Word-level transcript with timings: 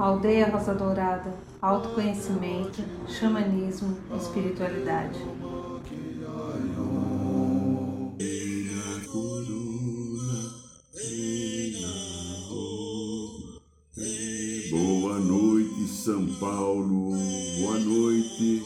Aldeia 0.00 0.48
Rosa 0.48 0.72
Dourada, 0.72 1.34
autoconhecimento, 1.60 2.82
xamanismo, 3.06 3.98
espiritualidade. 4.18 5.18
Boa 14.70 15.18
noite, 15.18 15.86
São 15.88 16.26
Paulo. 16.36 17.10
Boa 17.60 17.78
noite, 17.78 18.62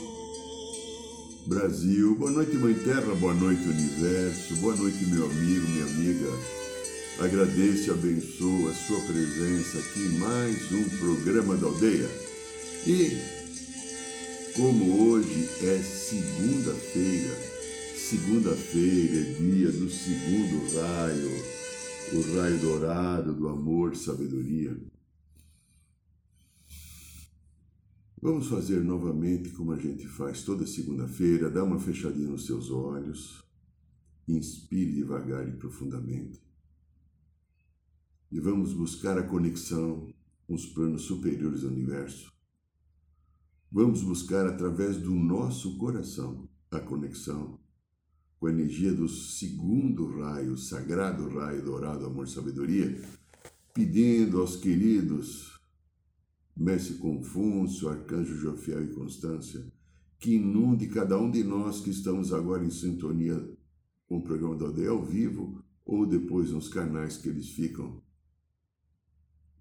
Brasil. 1.48 2.14
Boa 2.14 2.30
noite, 2.30 2.56
Mãe 2.56 2.74
Terra. 2.74 3.12
Boa 3.16 3.34
noite, 3.34 3.68
Universo. 3.68 4.54
Boa 4.60 4.76
noite, 4.76 5.04
meu 5.06 5.24
amigo, 5.24 5.68
minha 5.68 5.84
amiga. 5.84 6.63
Agradeço 7.20 7.88
e 7.88 7.90
abençoo 7.92 8.68
a 8.68 8.74
sua 8.74 9.00
presença 9.02 9.78
aqui 9.78 10.00
em 10.00 10.18
mais 10.18 10.72
um 10.72 10.88
programa 10.98 11.56
da 11.56 11.68
aldeia. 11.68 12.08
E 12.88 13.10
como 14.56 15.00
hoje 15.00 15.48
é 15.64 15.78
segunda-feira, 15.78 17.36
segunda-feira 17.96 19.16
é 19.16 19.32
dia 19.34 19.70
do 19.70 19.88
segundo 19.88 20.74
raio, 20.74 21.30
o 22.14 22.36
raio 22.36 22.58
dourado 22.58 23.32
do 23.32 23.48
amor, 23.48 23.94
sabedoria. 23.94 24.76
Vamos 28.20 28.48
fazer 28.48 28.82
novamente 28.82 29.50
como 29.50 29.70
a 29.70 29.78
gente 29.78 30.08
faz 30.08 30.42
toda 30.42 30.66
segunda-feira, 30.66 31.48
dá 31.48 31.62
uma 31.62 31.78
fechadinha 31.78 32.28
nos 32.28 32.44
seus 32.44 32.72
olhos, 32.72 33.40
inspire 34.26 34.90
devagar 34.94 35.48
e 35.48 35.52
profundamente 35.52 36.43
e 38.34 38.40
vamos 38.40 38.72
buscar 38.72 39.16
a 39.16 39.22
conexão 39.22 40.12
com 40.44 40.54
os 40.54 40.66
planos 40.66 41.02
superiores 41.02 41.60
do 41.60 41.68
universo. 41.68 42.32
Vamos 43.70 44.02
buscar 44.02 44.44
através 44.44 44.96
do 44.96 45.12
nosso 45.12 45.78
coração 45.78 46.48
a 46.68 46.80
conexão 46.80 47.60
com 48.40 48.48
a 48.48 48.50
energia 48.50 48.92
do 48.92 49.08
segundo 49.08 50.18
raio, 50.18 50.56
sagrado 50.56 51.28
raio 51.28 51.64
dourado, 51.64 52.06
amor, 52.06 52.26
sabedoria, 52.26 53.00
pedindo 53.72 54.40
aos 54.40 54.56
queridos 54.56 55.60
Mestre 56.56 56.96
Confúcio, 56.96 57.88
Arcanjo 57.88 58.36
Jofiel 58.36 58.82
e 58.82 58.94
Constância, 58.94 59.64
que 60.18 60.34
inunde 60.34 60.88
cada 60.88 61.16
um 61.16 61.30
de 61.30 61.44
nós 61.44 61.80
que 61.80 61.90
estamos 61.90 62.32
agora 62.32 62.64
em 62.64 62.70
sintonia 62.70 63.48
com 64.08 64.18
o 64.18 64.22
programa 64.24 64.56
da 64.56 64.66
Aldeia 64.66 64.90
ao 64.90 65.04
vivo 65.04 65.62
ou 65.84 66.04
depois 66.04 66.50
nos 66.50 66.68
canais 66.68 67.16
que 67.16 67.28
eles 67.28 67.50
ficam 67.50 68.02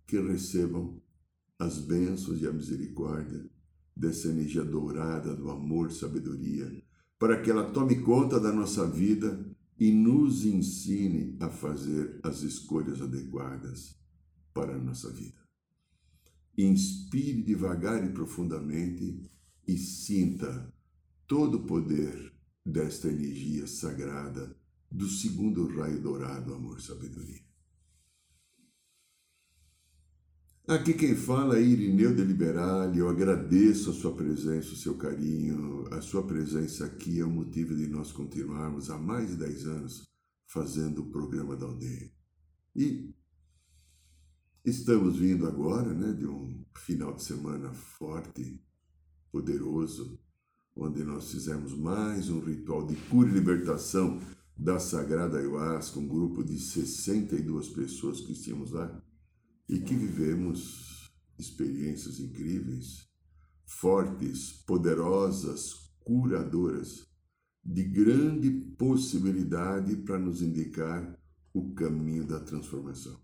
que 0.06 0.20
recebam 0.20 1.02
as 1.58 1.80
bênçãos 1.80 2.42
e 2.42 2.48
a 2.48 2.52
misericórdia 2.52 3.46
dessa 3.96 4.28
energia 4.28 4.64
dourada 4.64 5.36
do 5.36 5.50
amor, 5.50 5.92
sabedoria, 5.92 6.84
para 7.20 7.42
que 7.42 7.50
ela 7.50 7.72
tome 7.72 8.02
conta 8.02 8.40
da 8.40 8.52
nossa 8.52 8.90
vida 8.90 9.46
e 9.80 9.92
nos 9.92 10.46
ensine 10.46 11.38
a 11.40 11.50
fazer 11.50 12.20
as 12.24 12.42
escolhas 12.42 13.02
adequadas 13.02 13.96
para 14.54 14.76
a 14.76 14.80
nossa 14.80 15.10
vida. 15.12 15.42
Inspire 16.58 17.42
devagar 17.42 18.04
e 18.06 18.14
profundamente 18.14 19.30
e 19.68 19.78
sinta 19.78 20.72
todo 21.28 21.60
o 21.60 21.66
poder 21.66 22.34
desta 22.66 23.08
energia 23.08 23.66
sagrada 23.68 24.56
do 24.92 25.08
segundo 25.08 25.66
raio 25.76 26.02
dourado, 26.02 26.54
amor, 26.54 26.80
sabedoria. 26.80 27.53
Aqui 30.66 30.94
quem 30.94 31.14
fala 31.14 31.58
é 31.58 31.62
Irineu 31.62 32.16
de 32.16 32.24
Liberale. 32.24 32.98
Eu 32.98 33.10
agradeço 33.10 33.90
a 33.90 33.94
sua 33.94 34.16
presença, 34.16 34.72
o 34.72 34.78
seu 34.78 34.96
carinho. 34.96 35.86
A 35.92 36.00
sua 36.00 36.26
presença 36.26 36.86
aqui 36.86 37.20
é 37.20 37.26
o 37.26 37.30
motivo 37.30 37.76
de 37.76 37.86
nós 37.86 38.14
continuarmos 38.14 38.90
há 38.90 38.98
mais 38.98 39.32
de 39.32 39.36
10 39.36 39.68
anos 39.68 40.08
fazendo 40.48 41.02
o 41.02 41.12
programa 41.12 41.58
da 41.58 41.66
aldeia. 41.66 42.10
E 42.74 43.14
estamos 44.64 45.18
vindo 45.18 45.46
agora 45.46 45.94
né, 45.94 46.14
de 46.14 46.26
um 46.26 46.64
final 46.78 47.14
de 47.14 47.24
semana 47.24 47.74
forte, 47.74 48.64
poderoso, 49.34 50.18
onde 50.74 51.04
nós 51.04 51.30
fizemos 51.30 51.78
mais 51.78 52.30
um 52.30 52.40
ritual 52.40 52.88
de 52.88 52.96
cura 53.10 53.30
e 53.30 53.34
libertação 53.34 54.18
da 54.56 54.80
Sagrada 54.80 55.40
Ayahuasca, 55.40 56.00
um 56.00 56.08
grupo 56.08 56.42
de 56.42 56.58
62 56.58 57.68
pessoas 57.68 58.22
que 58.22 58.32
estamos 58.32 58.72
lá 58.72 59.04
e 59.68 59.80
que 59.80 59.96
vivemos 59.96 61.12
experiências 61.38 62.20
incríveis, 62.20 63.08
fortes, 63.66 64.52
poderosas, 64.66 65.94
curadoras, 66.04 67.08
de 67.64 67.84
grande 67.84 68.52
possibilidade 68.78 69.96
para 69.98 70.20
nos 70.20 70.42
indicar 70.42 71.18
o 71.54 71.74
caminho 71.74 72.26
da 72.26 72.40
transformação. 72.40 73.22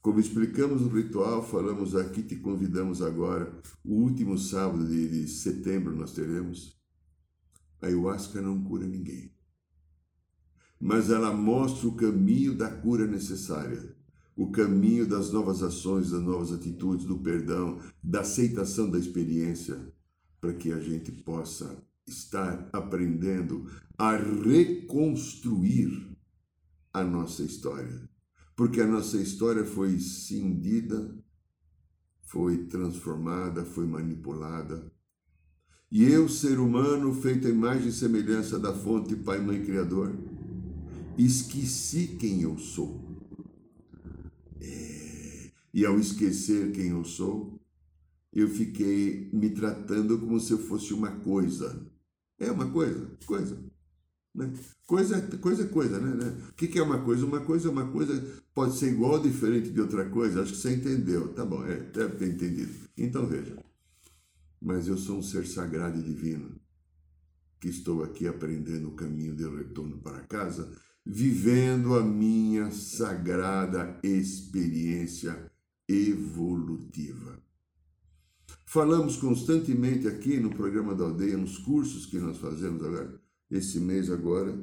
Como 0.00 0.18
explicamos 0.18 0.82
no 0.82 0.88
ritual, 0.88 1.46
falamos 1.46 1.94
aqui, 1.94 2.24
te 2.24 2.36
convidamos 2.36 3.00
agora, 3.00 3.56
o 3.84 3.94
último 3.94 4.36
sábado 4.36 4.84
de, 4.88 5.28
setembro 5.28 5.94
nós 5.94 6.12
teremos. 6.12 6.76
A 7.80 7.86
ayahuasca 7.86 8.40
não 8.40 8.62
cura 8.64 8.86
ninguém, 8.86 9.32
mas 10.80 11.10
ela 11.10 11.32
mostra 11.32 11.86
o 11.88 11.94
caminho 11.94 12.56
da 12.56 12.68
cura 12.68 13.06
necessária 13.06 13.96
o 14.36 14.50
caminho 14.50 15.06
das 15.06 15.30
novas 15.30 15.62
ações, 15.62 16.10
das 16.10 16.22
novas 16.22 16.52
atitudes, 16.52 17.04
do 17.04 17.18
perdão, 17.18 17.78
da 18.02 18.20
aceitação 18.20 18.90
da 18.90 18.98
experiência, 18.98 19.92
para 20.40 20.54
que 20.54 20.72
a 20.72 20.80
gente 20.80 21.12
possa 21.12 21.82
estar 22.06 22.68
aprendendo 22.72 23.70
a 23.96 24.16
reconstruir 24.16 26.16
a 26.92 27.04
nossa 27.04 27.42
história. 27.42 28.08
Porque 28.56 28.80
a 28.80 28.86
nossa 28.86 29.18
história 29.18 29.64
foi 29.64 29.98
cindida, 29.98 31.14
foi 32.22 32.64
transformada, 32.64 33.64
foi 33.64 33.86
manipulada. 33.86 34.90
E 35.90 36.04
eu, 36.04 36.28
ser 36.28 36.58
humano, 36.58 37.14
feito 37.14 37.46
a 37.46 37.50
imagem 37.50 37.88
e 37.88 37.92
semelhança 37.92 38.58
da 38.58 38.72
fonte 38.72 39.14
Pai, 39.14 39.40
Mãe, 39.40 39.62
Criador, 39.62 40.12
esqueci 41.18 42.16
quem 42.18 42.42
eu 42.42 42.58
sou 42.58 43.11
e 45.72 45.86
ao 45.86 45.98
esquecer 45.98 46.72
quem 46.72 46.88
eu 46.88 47.04
sou, 47.04 47.60
eu 48.32 48.48
fiquei 48.48 49.30
me 49.32 49.50
tratando 49.50 50.18
como 50.18 50.38
se 50.40 50.52
eu 50.52 50.58
fosse 50.58 50.92
uma 50.92 51.10
coisa. 51.20 51.86
É 52.38 52.50
uma 52.50 52.70
coisa, 52.70 53.10
coisa. 53.26 53.62
Né? 54.34 54.52
Coisa, 54.86 55.20
coisa 55.38 55.62
é 55.64 55.68
coisa, 55.68 56.00
né? 56.00 56.14
né? 56.14 56.48
O 56.48 56.52
que 56.54 56.78
é 56.78 56.82
uma 56.82 57.02
coisa? 57.02 57.24
Uma 57.24 57.40
coisa 57.40 57.68
é 57.68 57.70
uma 57.70 57.90
coisa, 57.90 58.42
pode 58.54 58.76
ser 58.76 58.92
igual 58.92 59.12
ou 59.12 59.22
diferente 59.22 59.70
de 59.70 59.80
outra 59.80 60.08
coisa. 60.08 60.42
Acho 60.42 60.52
que 60.52 60.58
você 60.58 60.74
entendeu. 60.74 61.32
Tá 61.34 61.44
bom, 61.44 61.64
é, 61.64 61.76
deve 61.76 62.16
ter 62.16 62.28
entendido. 62.28 62.72
Então 62.96 63.26
veja. 63.26 63.56
Mas 64.60 64.88
eu 64.88 64.96
sou 64.96 65.18
um 65.18 65.22
ser 65.22 65.46
sagrado 65.46 65.98
e 65.98 66.02
divino, 66.02 66.60
que 67.60 67.68
estou 67.68 68.02
aqui 68.02 68.26
aprendendo 68.26 68.88
o 68.88 68.94
caminho 68.94 69.34
de 69.34 69.44
retorno 69.44 69.98
para 69.98 70.20
casa, 70.20 70.72
vivendo 71.04 71.94
a 71.94 72.02
minha 72.02 72.70
sagrada 72.70 73.98
experiência 74.02 75.50
evolutiva. 75.88 77.42
Falamos 78.64 79.16
constantemente 79.16 80.08
aqui 80.08 80.40
no 80.40 80.48
programa 80.48 80.94
da 80.94 81.04
aldeia, 81.04 81.36
nos 81.36 81.58
cursos 81.58 82.06
que 82.06 82.18
nós 82.18 82.38
fazemos 82.38 82.82
agora, 82.82 83.20
esse 83.50 83.78
mês 83.78 84.10
agora, 84.10 84.56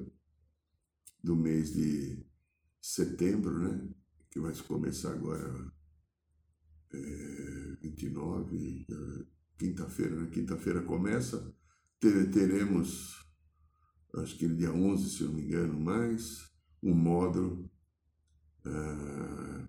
do 1.24 1.36
mês 1.36 1.74
de 1.74 2.26
setembro, 2.82 3.60
né? 3.60 3.88
Que 4.32 4.40
vai 4.40 4.54
começar 4.68 5.12
agora 5.12 5.72
é, 6.92 7.78
29, 7.82 8.86
é, 8.90 9.26
quinta-feira, 9.58 10.16
né? 10.16 10.30
Quinta-feira 10.32 10.82
começa, 10.82 11.54
teremos, 12.00 13.29
acho 14.16 14.38
que 14.38 14.48
dia 14.48 14.72
11, 14.72 15.10
se 15.10 15.22
eu 15.22 15.28
não 15.28 15.36
me 15.36 15.44
engano, 15.44 15.80
mais 15.80 16.50
um 16.82 16.94
módulo. 16.94 17.70
Uh, 18.66 19.68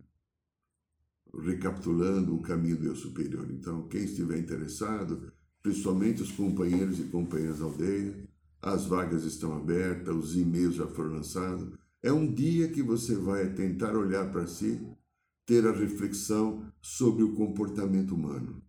recapitulando 1.38 2.34
o 2.34 2.42
caminho 2.42 2.76
do 2.76 2.86
eu 2.86 2.96
superior. 2.96 3.48
Então, 3.50 3.86
quem 3.88 4.04
estiver 4.04 4.38
interessado, 4.38 5.32
principalmente 5.62 6.22
os 6.22 6.32
companheiros 6.32 6.98
e 6.98 7.04
companheiras 7.04 7.60
da 7.60 7.66
aldeia, 7.66 8.28
as 8.60 8.84
vagas 8.86 9.24
estão 9.24 9.56
abertas, 9.56 10.14
os 10.14 10.36
e-mails 10.36 10.74
já 10.74 10.86
foram 10.86 11.14
lançados. 11.14 11.68
É 12.02 12.12
um 12.12 12.30
dia 12.32 12.68
que 12.68 12.82
você 12.82 13.14
vai 13.14 13.52
tentar 13.52 13.96
olhar 13.96 14.30
para 14.30 14.46
si, 14.46 14.80
ter 15.46 15.66
a 15.66 15.72
reflexão 15.72 16.70
sobre 16.80 17.22
o 17.22 17.34
comportamento 17.34 18.14
humano, 18.14 18.62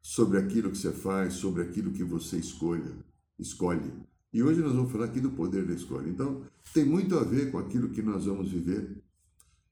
sobre 0.00 0.38
aquilo 0.38 0.70
que 0.70 0.78
você 0.78 0.92
faz, 0.92 1.34
sobre 1.34 1.62
aquilo 1.62 1.92
que 1.92 2.04
você 2.04 2.38
escolha, 2.38 2.92
escolhe. 3.38 3.92
E 4.38 4.42
hoje 4.44 4.60
nós 4.60 4.72
vamos 4.72 4.92
falar 4.92 5.06
aqui 5.06 5.18
do 5.18 5.30
poder 5.30 5.66
da 5.66 5.74
escolha. 5.74 6.08
Então, 6.08 6.42
tem 6.72 6.84
muito 6.84 7.18
a 7.18 7.24
ver 7.24 7.50
com 7.50 7.58
aquilo 7.58 7.88
que 7.88 8.00
nós 8.00 8.26
vamos 8.26 8.52
viver 8.52 9.02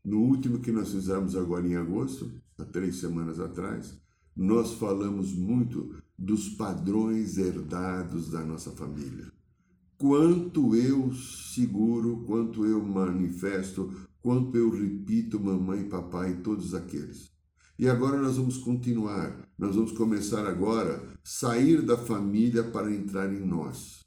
no 0.04 0.18
último 0.22 0.58
que 0.58 0.72
nós 0.72 0.90
fizemos 0.90 1.36
agora 1.36 1.64
em 1.64 1.76
agosto, 1.76 2.32
há 2.58 2.64
três 2.64 2.96
semanas 2.96 3.38
atrás, 3.38 3.96
nós 4.36 4.72
falamos 4.72 5.32
muito 5.32 5.94
dos 6.18 6.48
padrões 6.48 7.38
herdados 7.38 8.32
da 8.32 8.44
nossa 8.44 8.72
família. 8.72 9.30
Quanto 9.96 10.74
eu 10.74 11.14
seguro, 11.14 12.24
quanto 12.26 12.66
eu 12.66 12.84
manifesto, 12.84 13.94
quanto 14.20 14.56
eu 14.56 14.68
repito 14.68 15.38
mamãe, 15.38 15.88
papai, 15.88 16.40
todos 16.42 16.74
aqueles. 16.74 17.30
E 17.78 17.88
agora 17.88 18.20
nós 18.20 18.36
vamos 18.36 18.58
continuar. 18.58 19.48
Nós 19.56 19.76
vamos 19.76 19.92
começar 19.92 20.44
agora 20.44 21.06
sair 21.22 21.82
da 21.82 21.96
família 21.96 22.64
para 22.64 22.92
entrar 22.92 23.32
em 23.32 23.46
nós. 23.46 24.05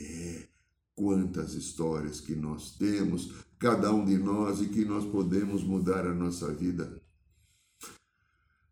É, 0.00 0.48
quantas 0.94 1.54
histórias 1.54 2.20
que 2.20 2.34
nós 2.34 2.76
temos, 2.76 3.32
cada 3.58 3.92
um 3.92 4.04
de 4.04 4.16
nós, 4.16 4.60
e 4.60 4.68
que 4.68 4.84
nós 4.84 5.04
podemos 5.04 5.62
mudar 5.62 6.06
a 6.06 6.14
nossa 6.14 6.52
vida. 6.52 7.00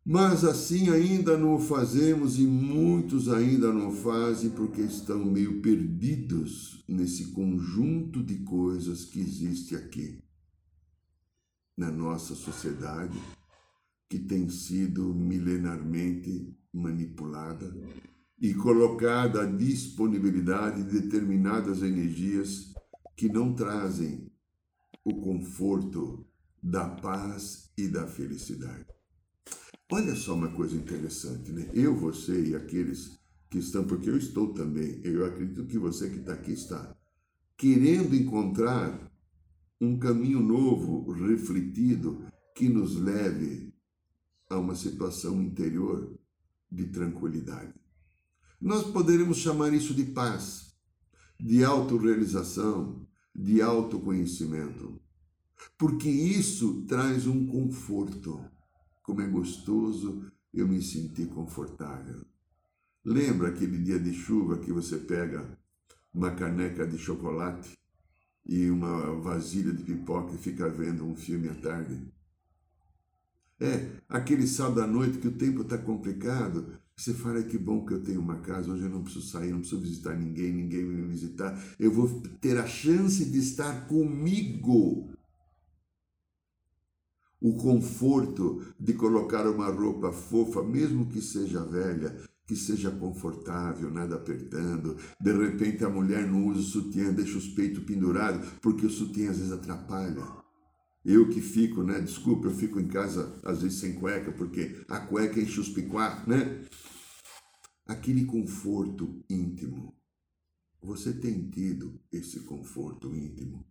Mas 0.04 0.42
assim 0.42 0.88
ainda 0.88 1.36
não 1.36 1.56
o 1.56 1.58
fazemos 1.58 2.38
e 2.38 2.46
muitos 2.46 3.28
ainda 3.28 3.70
não 3.70 3.92
fazem 3.92 4.48
porque 4.48 4.80
estão 4.80 5.22
meio 5.22 5.60
perdidos 5.60 6.82
nesse 6.88 7.26
conjunto 7.32 8.22
de 8.22 8.36
coisas 8.36 9.04
que 9.04 9.20
existe 9.20 9.76
aqui 9.76 10.18
na 11.76 11.90
nossa 11.90 12.34
sociedade 12.34 13.20
que 14.08 14.18
tem 14.18 14.48
sido 14.48 15.14
milenarmente 15.14 16.56
manipulada 16.72 17.70
e 18.40 18.54
colocada 18.54 19.42
à 19.42 19.46
disponibilidade 19.46 20.84
de 20.84 21.00
determinadas 21.00 21.82
energias 21.82 22.72
que 23.16 23.28
não 23.28 23.54
trazem 23.54 24.30
o 25.04 25.20
conforto 25.20 26.26
da 26.62 26.88
paz 26.88 27.70
e 27.76 27.88
da 27.88 28.06
felicidade. 28.06 28.86
Olha 29.90 30.14
só 30.14 30.34
uma 30.34 30.52
coisa 30.52 30.76
interessante, 30.76 31.50
né? 31.50 31.68
Eu, 31.72 31.96
você 31.96 32.50
e 32.50 32.54
aqueles 32.54 33.18
que 33.50 33.58
estão, 33.58 33.84
porque 33.84 34.10
eu 34.10 34.16
estou 34.16 34.52
também, 34.52 35.00
eu 35.02 35.24
acredito 35.24 35.64
que 35.66 35.78
você 35.78 36.10
que 36.10 36.18
está 36.18 36.34
aqui 36.34 36.52
está, 36.52 36.94
querendo 37.56 38.14
encontrar 38.14 39.10
um 39.80 39.98
caminho 39.98 40.40
novo, 40.40 41.10
refletido, 41.12 42.26
que 42.54 42.68
nos 42.68 42.96
leve 42.96 43.72
a 44.50 44.58
uma 44.58 44.74
situação 44.74 45.40
interior 45.40 46.18
de 46.70 46.86
tranquilidade. 46.86 47.72
Nós 48.60 48.90
poderemos 48.90 49.38
chamar 49.38 49.72
isso 49.72 49.94
de 49.94 50.04
paz, 50.04 50.74
de 51.38 51.62
autorrealização, 51.62 53.06
de 53.32 53.62
autoconhecimento, 53.62 55.00
porque 55.76 56.08
isso 56.08 56.84
traz 56.86 57.26
um 57.26 57.46
conforto. 57.46 58.40
Como 59.02 59.20
é 59.20 59.28
gostoso 59.28 60.30
eu 60.52 60.66
me 60.66 60.82
sentir 60.82 61.28
confortável. 61.28 62.26
Lembra 63.04 63.48
aquele 63.48 63.78
dia 63.78 63.98
de 63.98 64.12
chuva 64.12 64.58
que 64.58 64.72
você 64.72 64.98
pega 64.98 65.56
uma 66.12 66.32
caneca 66.32 66.84
de 66.86 66.98
chocolate 66.98 67.78
e 68.44 68.68
uma 68.68 69.20
vasilha 69.20 69.72
de 69.72 69.84
pipoca 69.84 70.34
e 70.34 70.38
fica 70.38 70.68
vendo 70.68 71.04
um 71.04 71.14
filme 71.14 71.48
à 71.48 71.54
tarde? 71.54 72.12
É, 73.60 74.02
aquele 74.08 74.46
sábado 74.46 74.82
à 74.82 74.86
noite 74.86 75.18
que 75.18 75.28
o 75.28 75.36
tempo 75.36 75.62
está 75.62 75.78
complicado, 75.78 76.78
você 77.02 77.14
fala, 77.14 77.40
que 77.42 77.56
bom 77.56 77.86
que 77.86 77.94
eu 77.94 78.02
tenho 78.02 78.20
uma 78.20 78.40
casa, 78.40 78.72
hoje 78.72 78.82
eu 78.82 78.90
não 78.90 79.04
preciso 79.04 79.26
sair, 79.28 79.52
não 79.52 79.60
preciso 79.60 79.80
visitar 79.80 80.16
ninguém, 80.16 80.52
ninguém 80.52 80.84
me 80.84 81.06
visitar, 81.06 81.56
eu 81.78 81.92
vou 81.92 82.08
ter 82.40 82.58
a 82.58 82.66
chance 82.66 83.24
de 83.24 83.38
estar 83.38 83.86
comigo. 83.86 85.08
O 87.40 87.54
conforto 87.54 88.74
de 88.80 88.94
colocar 88.94 89.48
uma 89.48 89.70
roupa 89.70 90.10
fofa, 90.10 90.60
mesmo 90.64 91.06
que 91.06 91.22
seja 91.22 91.64
velha, 91.64 92.16
que 92.44 92.56
seja 92.56 92.90
confortável, 92.90 93.92
nada 93.92 94.16
apertando. 94.16 94.96
De 95.20 95.32
repente 95.32 95.84
a 95.84 95.88
mulher 95.88 96.26
não 96.26 96.48
usa 96.48 96.58
o 96.58 96.62
sutiã, 96.64 97.12
deixa 97.12 97.38
os 97.38 97.46
peitos 97.46 97.84
pendurados, 97.84 98.44
porque 98.60 98.84
o 98.84 98.90
sutiã 98.90 99.30
às 99.30 99.36
vezes 99.36 99.52
atrapalha. 99.52 100.47
Eu 101.10 101.26
que 101.30 101.40
fico, 101.40 101.82
né? 101.82 102.02
Desculpa, 102.02 102.48
eu 102.48 102.54
fico 102.54 102.78
em 102.78 102.86
casa 102.86 103.40
às 103.42 103.62
vezes 103.62 103.78
sem 103.78 103.94
cueca, 103.94 104.30
porque 104.30 104.84
a 104.86 105.00
cueca 105.00 105.40
enche 105.40 105.58
os 105.58 105.70
picuá, 105.70 106.22
né? 106.26 106.66
Aquele 107.86 108.26
conforto 108.26 109.24
íntimo. 109.30 109.96
Você 110.82 111.14
tem 111.14 111.48
tido 111.48 111.98
esse 112.12 112.40
conforto 112.40 113.16
íntimo 113.16 113.66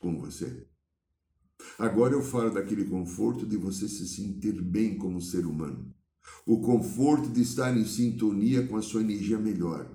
com 0.00 0.18
você? 0.18 0.66
Agora 1.78 2.14
eu 2.14 2.22
falo 2.22 2.54
daquele 2.54 2.86
conforto 2.86 3.44
de 3.44 3.58
você 3.58 3.86
se 3.86 4.08
sentir 4.08 4.62
bem 4.62 4.96
como 4.96 5.20
ser 5.20 5.44
humano. 5.44 5.94
O 6.46 6.62
conforto 6.62 7.28
de 7.28 7.42
estar 7.42 7.76
em 7.76 7.84
sintonia 7.84 8.66
com 8.66 8.78
a 8.78 8.82
sua 8.82 9.02
energia 9.02 9.38
melhor, 9.38 9.94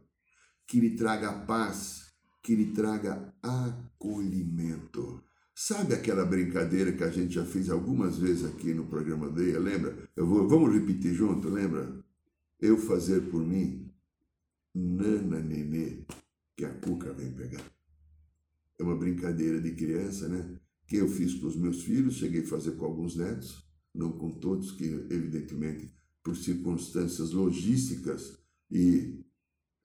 que 0.68 0.80
lhe 0.80 0.96
traga 0.96 1.34
paz, 1.48 2.14
que 2.44 2.56
lhe 2.56 2.72
traga 2.72 3.34
acolhimento. 3.42 5.25
Sabe 5.58 5.94
aquela 5.94 6.26
brincadeira 6.26 6.92
que 6.92 7.02
a 7.02 7.10
gente 7.10 7.36
já 7.36 7.46
fez 7.46 7.70
algumas 7.70 8.18
vezes 8.18 8.44
aqui 8.44 8.74
no 8.74 8.88
programa 8.88 9.30
Deia, 9.30 9.58
lembra? 9.58 9.98
Eu 10.14 10.28
vou, 10.28 10.46
vamos 10.50 10.74
repetir 10.74 11.14
junto, 11.14 11.48
lembra? 11.48 12.04
Eu 12.60 12.78
fazer 12.78 13.22
por 13.30 13.40
mim, 13.40 13.90
nana 14.74 15.40
nenê, 15.40 16.04
que 16.58 16.66
a 16.66 16.74
cuca 16.74 17.14
vem 17.14 17.32
pegar. 17.32 17.64
É 18.78 18.84
uma 18.84 18.98
brincadeira 18.98 19.62
de 19.62 19.74
criança, 19.74 20.28
né? 20.28 20.60
Que 20.86 20.98
eu 20.98 21.08
fiz 21.08 21.36
com 21.36 21.48
os 21.48 21.56
meus 21.56 21.84
filhos, 21.84 22.16
cheguei 22.16 22.42
a 22.44 22.48
fazer 22.48 22.72
com 22.72 22.84
alguns 22.84 23.16
netos, 23.16 23.66
não 23.94 24.12
com 24.12 24.32
todos, 24.32 24.74
que 24.74 24.84
evidentemente 25.10 25.90
por 26.22 26.36
circunstâncias 26.36 27.32
logísticas 27.32 28.38
e 28.70 29.24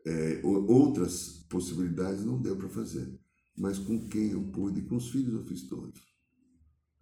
é, 0.04 0.40
outras 0.42 1.46
possibilidades 1.48 2.24
não 2.24 2.42
deu 2.42 2.56
para 2.56 2.68
fazer 2.68 3.20
mas 3.56 3.78
com 3.78 4.08
quem 4.08 4.30
eu 4.30 4.42
pude, 4.44 4.82
com 4.82 4.96
os 4.96 5.10
filhos 5.10 5.34
eu 5.34 5.44
fiz 5.44 5.68
todos. 5.68 6.00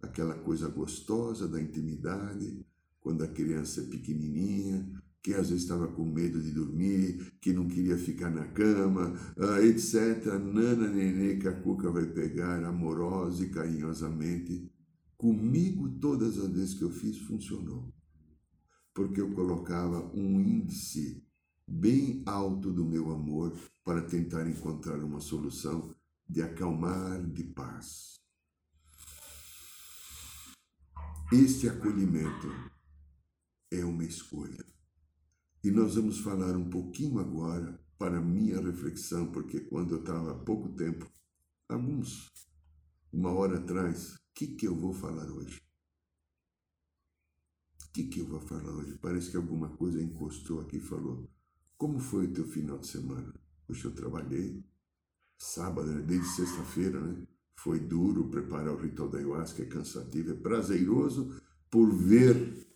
Aquela 0.01 0.35
coisa 0.35 0.67
gostosa 0.69 1.47
da 1.47 1.61
intimidade, 1.61 2.65
quando 2.99 3.23
a 3.23 3.27
criança 3.27 3.81
é 3.81 3.85
pequenininha, 3.85 4.87
que 5.21 5.33
às 5.33 5.49
vezes 5.49 5.63
estava 5.63 5.87
com 5.87 6.05
medo 6.05 6.41
de 6.41 6.51
dormir, 6.51 7.33
que 7.41 7.51
não 7.51 7.67
queria 7.67 7.97
ficar 7.97 8.29
na 8.29 8.47
cama, 8.47 9.13
uh, 9.37 9.63
etc. 9.65 10.25
Nana 10.39 10.87
Nenê 10.87 11.37
que 11.37 11.47
a 11.47 11.61
Cuca 11.61 11.91
vai 11.91 12.05
pegar 12.05 12.63
amorosa 12.63 13.43
e 13.43 13.49
carinhosamente. 13.49 14.71
Comigo, 15.17 15.89
todas 15.99 16.37
as 16.37 16.49
vezes 16.49 16.73
que 16.75 16.83
eu 16.83 16.89
fiz, 16.89 17.17
funcionou. 17.17 17.93
Porque 18.93 19.19
eu 19.19 19.31
colocava 19.31 20.09
um 20.15 20.39
índice 20.39 21.21
bem 21.67 22.23
alto 22.25 22.71
do 22.71 22.85
meu 22.85 23.11
amor 23.11 23.53
para 23.83 24.01
tentar 24.01 24.49
encontrar 24.49 25.03
uma 25.03 25.19
solução 25.19 25.93
de 26.29 26.43
acalmar, 26.43 27.25
de 27.25 27.43
paz. 27.43 28.19
Este 31.31 31.67
acolhimento 31.67 32.47
é 33.71 33.83
uma 33.83 34.03
escolha. 34.03 34.63
E 35.63 35.71
nós 35.71 35.95
vamos 35.95 36.19
falar 36.19 36.55
um 36.55 36.69
pouquinho 36.69 37.19
agora 37.19 37.83
para 37.97 38.21
minha 38.21 38.61
reflexão, 38.61 39.31
porque 39.31 39.59
quando 39.61 39.95
eu 39.95 39.99
estava 40.01 40.31
há 40.31 40.35
pouco 40.35 40.69
tempo, 40.69 41.11
alguns, 41.67 42.31
uma 43.11 43.31
hora 43.31 43.57
atrás, 43.57 44.13
o 44.13 44.19
que, 44.35 44.47
que 44.47 44.67
eu 44.67 44.75
vou 44.75 44.93
falar 44.93 45.29
hoje? 45.31 45.59
O 47.85 47.91
que, 47.91 48.03
que 48.03 48.19
eu 48.19 48.27
vou 48.27 48.39
falar 48.39 48.71
hoje? 48.71 48.97
Parece 48.99 49.31
que 49.31 49.37
alguma 49.37 49.69
coisa 49.69 50.01
encostou 50.01 50.61
aqui 50.61 50.77
e 50.77 50.81
falou: 50.81 51.27
Como 51.75 51.99
foi 51.99 52.27
o 52.27 52.33
teu 52.33 52.47
final 52.47 52.77
de 52.77 52.87
semana? 52.87 53.33
Hoje 53.67 53.83
eu 53.83 53.93
trabalhei, 53.93 54.63
sábado, 55.39 55.89
né? 55.89 56.03
desde 56.05 56.27
sexta-feira, 56.27 56.99
né? 56.99 57.23
Foi 57.55 57.79
duro 57.79 58.29
preparar 58.29 58.73
o 58.73 58.81
ritual 58.81 59.09
da 59.09 59.17
ayahuasca, 59.17 59.63
é 59.63 59.65
cansativo, 59.65 60.31
é 60.31 60.33
prazeroso 60.33 61.41
por 61.69 61.93
ver 61.93 62.67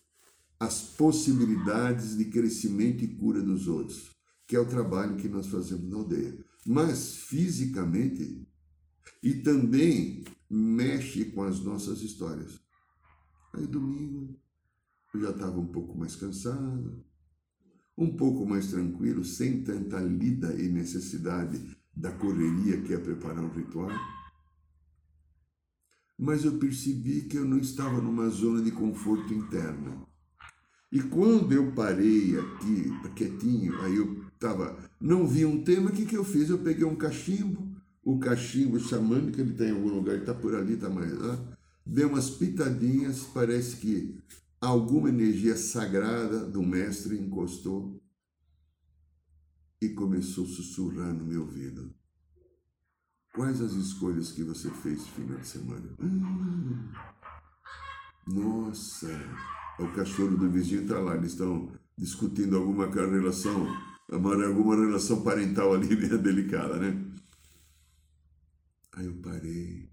as 0.60 0.82
possibilidades 0.82 2.18
de 2.18 2.26
crescimento 2.26 3.04
e 3.04 3.16
cura 3.16 3.42
dos 3.42 3.68
outros, 3.68 4.12
que 4.48 4.56
é 4.56 4.60
o 4.60 4.68
trabalho 4.68 5.18
que 5.18 5.30
nós 5.30 5.48
fazemos 5.48 5.90
na 5.90 5.98
aldeia. 5.98 6.38
Mas 6.66 7.16
fisicamente 7.16 8.48
e 9.22 9.36
também 9.36 10.24
mexe 10.50 11.26
com 11.26 11.44
as 11.44 11.60
nossas 11.62 12.02
histórias. 12.02 12.60
Aí 13.54 13.66
domingo 13.68 14.38
eu 15.14 15.22
já 15.22 15.30
estava 15.30 15.60
um 15.60 15.68
pouco 15.68 15.98
mais 15.98 16.16
cansado, 16.16 17.06
um 17.98 18.16
pouco 18.16 18.46
mais 18.46 18.68
tranquilo, 18.68 19.24
sem 19.24 19.64
tanta 19.64 20.00
lida 20.00 20.54
e 20.56 20.68
necessidade 20.70 21.78
da 21.96 22.12
correria 22.12 22.82
que 22.82 22.94
é 22.94 22.98
preparar 22.98 23.44
um 23.44 23.54
ritual. 23.54 23.92
Mas 26.18 26.46
eu 26.46 26.58
percebi 26.58 27.22
que 27.22 27.38
eu 27.38 27.46
não 27.46 27.58
estava 27.58 28.02
numa 28.02 28.30
zona 28.30 28.62
de 28.62 28.72
conforto 28.72 29.34
interna. 29.34 30.06
E 30.92 31.02
quando 31.02 31.52
eu 31.52 31.72
parei 31.72 32.38
aqui, 32.38 32.92
quietinho, 33.16 33.82
aí 33.82 33.96
eu 33.96 34.24
estava, 34.34 34.78
não 35.02 35.26
vi 35.26 35.44
um 35.46 35.64
tema, 35.64 35.90
o 35.90 35.94
que, 35.94 36.06
que 36.06 36.16
eu 36.16 36.24
fiz? 36.24 36.50
Eu 36.50 36.60
peguei 36.60 36.86
um 36.86 36.96
cachimbo, 36.96 37.68
o 38.04 38.20
cachimbo 38.20 38.80
xamânico, 38.80 39.40
ele 39.40 39.54
está 39.54 39.66
em 39.66 39.72
algum 39.72 39.90
lugar, 39.90 40.18
está 40.18 40.34
por 40.34 40.54
ali, 40.54 40.74
está 40.74 40.90
mais 40.90 41.12
lá, 41.18 41.40
dei 41.86 42.06
umas 42.06 42.30
pitadinhas, 42.30 43.24
parece 43.34 43.78
que 43.78 44.16
alguma 44.62 45.10
energia 45.10 45.58
sagrada 45.58 46.46
do 46.46 46.62
mestre 46.62 47.18
encostou 47.18 48.00
e 49.84 49.94
começou 49.94 50.46
a 50.46 50.48
sussurrar 50.48 51.14
no 51.14 51.26
meu 51.26 51.42
ouvido. 51.42 51.94
Quais 53.34 53.62
as 53.62 53.74
escolhas 53.74 54.32
que 54.32 54.44
você 54.44 54.70
fez 54.70 55.00
no 55.00 55.08
final 55.08 55.38
de 55.40 55.48
semana? 55.48 55.96
Hum, 56.00 56.92
nossa, 58.28 59.10
o 59.80 59.88
cachorro 59.94 60.38
do 60.38 60.50
vizinho 60.50 60.84
está 60.84 61.00
lá, 61.00 61.18
eles 61.18 61.32
estão 61.32 61.72
discutindo 61.98 62.56
alguma 62.56 62.88
relação, 62.88 63.68
alguma 64.10 64.76
relação 64.76 65.22
parental 65.22 65.74
ali 65.74 65.88
bem 65.96 66.18
delicada, 66.22 66.78
né? 66.78 67.12
Aí 68.94 69.06
eu 69.06 69.16
parei. 69.16 69.90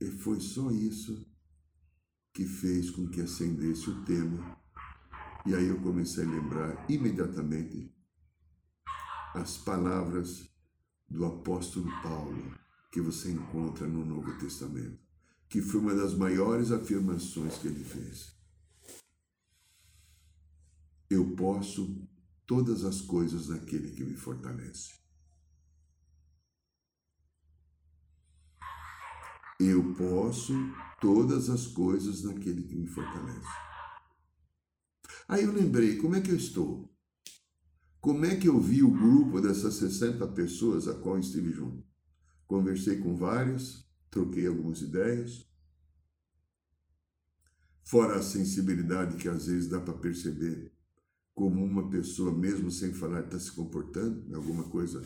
E 0.00 0.10
foi 0.10 0.38
só 0.40 0.70
isso 0.70 1.26
que 2.32 2.44
fez 2.44 2.90
com 2.90 3.08
que 3.08 3.20
acendesse 3.20 3.90
o 3.90 4.04
tema. 4.04 4.56
E 5.44 5.54
aí 5.54 5.66
eu 5.66 5.80
comecei 5.80 6.24
a 6.24 6.28
lembrar 6.28 6.86
imediatamente 6.88 7.90
as 9.34 9.56
palavras 9.56 10.50
do 11.08 11.24
apóstolo 11.24 11.90
Paulo 12.02 12.54
que 12.90 13.00
você 13.00 13.30
encontra 13.30 13.86
no 13.86 14.04
Novo 14.04 14.38
Testamento, 14.38 15.00
que 15.48 15.62
foi 15.62 15.80
uma 15.80 15.94
das 15.94 16.14
maiores 16.14 16.70
afirmações 16.70 17.56
que 17.58 17.68
ele 17.68 17.82
fez. 17.82 18.36
Eu 21.08 21.34
posso 21.34 22.06
todas 22.46 22.84
as 22.84 23.00
coisas 23.00 23.48
naquele 23.48 23.92
que 23.92 24.04
me 24.04 24.16
fortalece. 24.16 25.00
Eu 29.58 29.94
posso 29.94 30.52
todas 31.00 31.48
as 31.48 31.66
coisas 31.66 32.24
naquele 32.24 32.62
que 32.64 32.74
me 32.74 32.86
fortalece. 32.86 33.48
Aí 35.28 35.44
eu 35.44 35.52
lembrei, 35.52 35.96
como 35.96 36.16
é 36.16 36.20
que 36.20 36.30
eu 36.30 36.36
estou? 36.36 36.91
Como 38.02 38.24
é 38.24 38.34
que 38.34 38.48
eu 38.48 38.58
vi 38.58 38.82
o 38.82 38.90
grupo 38.90 39.40
dessas 39.40 39.74
60 39.74 40.26
pessoas 40.26 40.88
a 40.88 40.94
qual 40.94 41.20
estive 41.20 41.52
junto? 41.52 41.84
Conversei 42.48 42.98
com 42.98 43.14
vários, 43.14 43.88
troquei 44.10 44.44
algumas 44.48 44.82
ideias. 44.82 45.46
Fora 47.84 48.16
a 48.16 48.22
sensibilidade 48.22 49.16
que 49.18 49.28
às 49.28 49.46
vezes 49.46 49.68
dá 49.68 49.80
para 49.80 49.94
perceber 49.94 50.72
como 51.32 51.64
uma 51.64 51.88
pessoa, 51.88 52.36
mesmo 52.36 52.72
sem 52.72 52.92
falar, 52.92 53.20
está 53.20 53.38
se 53.38 53.52
comportando, 53.52 54.34
alguma 54.34 54.64
coisa 54.64 55.00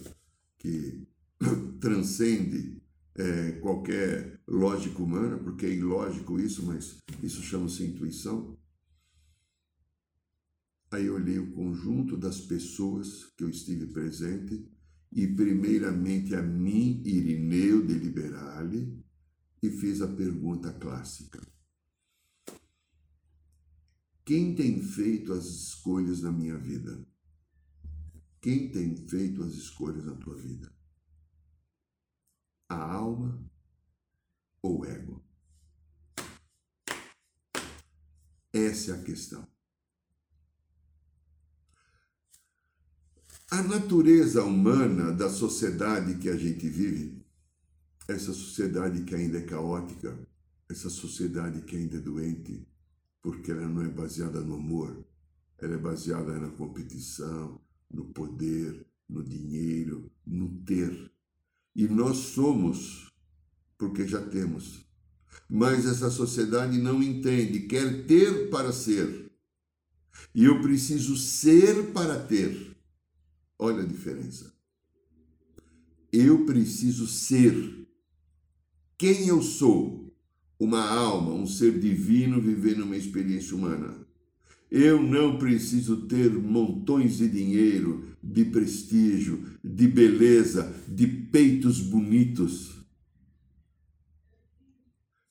que 0.56 1.06
transcende 1.78 2.82
é, 3.14 3.52
qualquer 3.60 4.40
lógica 4.48 5.02
humana, 5.02 5.36
porque 5.36 5.66
é 5.66 5.70
ilógico 5.70 6.40
isso, 6.40 6.64
mas 6.64 6.96
isso 7.22 7.42
chama-se 7.42 7.84
intuição. 7.84 8.56
Aí 10.96 11.10
olhei 11.10 11.38
o 11.38 11.52
conjunto 11.52 12.16
das 12.16 12.40
pessoas 12.40 13.26
que 13.36 13.44
eu 13.44 13.50
estive 13.50 13.86
presente 13.88 14.66
e 15.12 15.26
primeiramente 15.26 16.34
a 16.34 16.42
mim, 16.42 17.02
Irineu 17.04 17.86
de 17.86 17.92
Liberale, 17.92 19.04
e 19.62 19.68
fiz 19.68 20.00
a 20.00 20.08
pergunta 20.08 20.72
clássica. 20.72 21.46
Quem 24.24 24.54
tem 24.54 24.82
feito 24.82 25.34
as 25.34 25.44
escolhas 25.44 26.22
na 26.22 26.32
minha 26.32 26.56
vida? 26.56 27.06
Quem 28.40 28.70
tem 28.70 28.96
feito 28.96 29.42
as 29.42 29.52
escolhas 29.52 30.06
na 30.06 30.14
tua 30.14 30.36
vida? 30.36 30.74
A 32.70 32.94
alma 32.94 33.46
ou 34.62 34.80
o 34.80 34.86
ego? 34.86 35.22
Essa 38.50 38.92
é 38.92 38.94
a 38.94 39.02
questão. 39.02 39.45
A 43.48 43.62
natureza 43.62 44.42
humana 44.42 45.12
da 45.12 45.30
sociedade 45.30 46.16
que 46.16 46.28
a 46.28 46.36
gente 46.36 46.68
vive, 46.68 47.24
essa 48.08 48.32
sociedade 48.32 49.04
que 49.04 49.14
ainda 49.14 49.38
é 49.38 49.42
caótica, 49.42 50.18
essa 50.68 50.90
sociedade 50.90 51.60
que 51.60 51.76
ainda 51.76 51.96
é 51.96 52.00
doente, 52.00 52.66
porque 53.22 53.52
ela 53.52 53.68
não 53.68 53.82
é 53.82 53.88
baseada 53.88 54.40
no 54.40 54.56
amor, 54.56 55.06
ela 55.58 55.74
é 55.74 55.78
baseada 55.78 56.36
na 56.40 56.48
competição, 56.48 57.60
no 57.88 58.06
poder, 58.06 58.84
no 59.08 59.22
dinheiro, 59.22 60.10
no 60.26 60.48
ter. 60.64 61.12
E 61.72 61.86
nós 61.86 62.16
somos, 62.16 63.12
porque 63.78 64.08
já 64.08 64.20
temos. 64.20 64.84
Mas 65.48 65.86
essa 65.86 66.10
sociedade 66.10 66.78
não 66.78 67.00
entende, 67.00 67.60
quer 67.60 68.06
ter 68.06 68.50
para 68.50 68.72
ser. 68.72 69.30
E 70.34 70.46
eu 70.46 70.60
preciso 70.60 71.16
ser 71.16 71.92
para 71.92 72.18
ter. 72.18 72.65
Olha 73.58 73.82
a 73.82 73.86
diferença. 73.86 74.54
Eu 76.12 76.44
preciso 76.44 77.06
ser 77.06 77.86
quem 78.98 79.28
eu 79.28 79.42
sou, 79.42 80.14
uma 80.58 80.88
alma, 80.88 81.32
um 81.32 81.46
ser 81.46 81.78
divino 81.78 82.40
vivendo 82.40 82.84
uma 82.84 82.96
experiência 82.96 83.54
humana. 83.54 84.06
Eu 84.70 85.02
não 85.02 85.38
preciso 85.38 86.06
ter 86.06 86.30
montões 86.32 87.18
de 87.18 87.28
dinheiro, 87.28 88.16
de 88.22 88.44
prestígio, 88.46 89.58
de 89.62 89.86
beleza, 89.86 90.74
de 90.88 91.06
peitos 91.06 91.80
bonitos, 91.80 92.74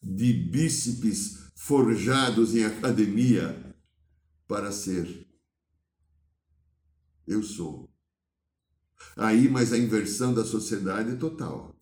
de 0.02 0.32
bíceps 0.32 1.46
forjados 1.56 2.56
em 2.56 2.64
academia 2.64 3.76
para 4.48 4.72
ser. 4.72 5.28
Eu 7.28 7.42
sou. 7.42 7.95
Aí, 9.16 9.50
mas 9.50 9.72
a 9.72 9.78
inversão 9.78 10.34
da 10.34 10.44
sociedade 10.44 11.12
é 11.12 11.16
total. 11.16 11.76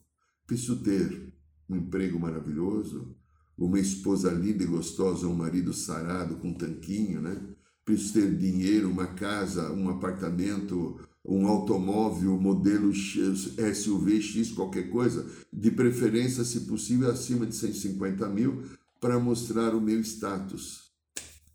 Preciso 0.46 0.78
ter 0.78 1.34
um 1.70 1.76
emprego 1.76 2.20
maravilhoso, 2.20 3.16
uma 3.58 3.80
esposa 3.80 4.32
linda 4.32 4.64
e 4.64 4.68
gostosa, 4.68 5.28
um 5.28 5.36
marido 5.36 5.74
sarado 5.74 6.36
com 6.38 6.50
um 6.50 6.54
tanquinho, 6.54 7.22
né? 7.22 7.42
Preciso 7.86 8.14
ter 8.14 8.38
dinheiro, 8.38 8.90
uma 8.90 9.08
casa, 9.08 9.72
um 9.72 9.90
apartamento, 9.90 11.00
um 11.26 11.48
automóvel 11.48 12.40
modelo 12.40 12.94
SUV 12.94 14.22
X, 14.22 14.52
qualquer 14.52 14.90
coisa, 14.90 15.26
de 15.52 15.72
preferência, 15.72 16.44
se 16.44 16.62
possível, 16.62 17.10
acima 17.10 17.46
de 17.46 17.56
150 17.56 18.28
mil, 18.30 18.64
para 19.00 19.20
mostrar 19.20 19.76
o 19.76 19.82
meu 19.82 20.00
status. 20.02 20.92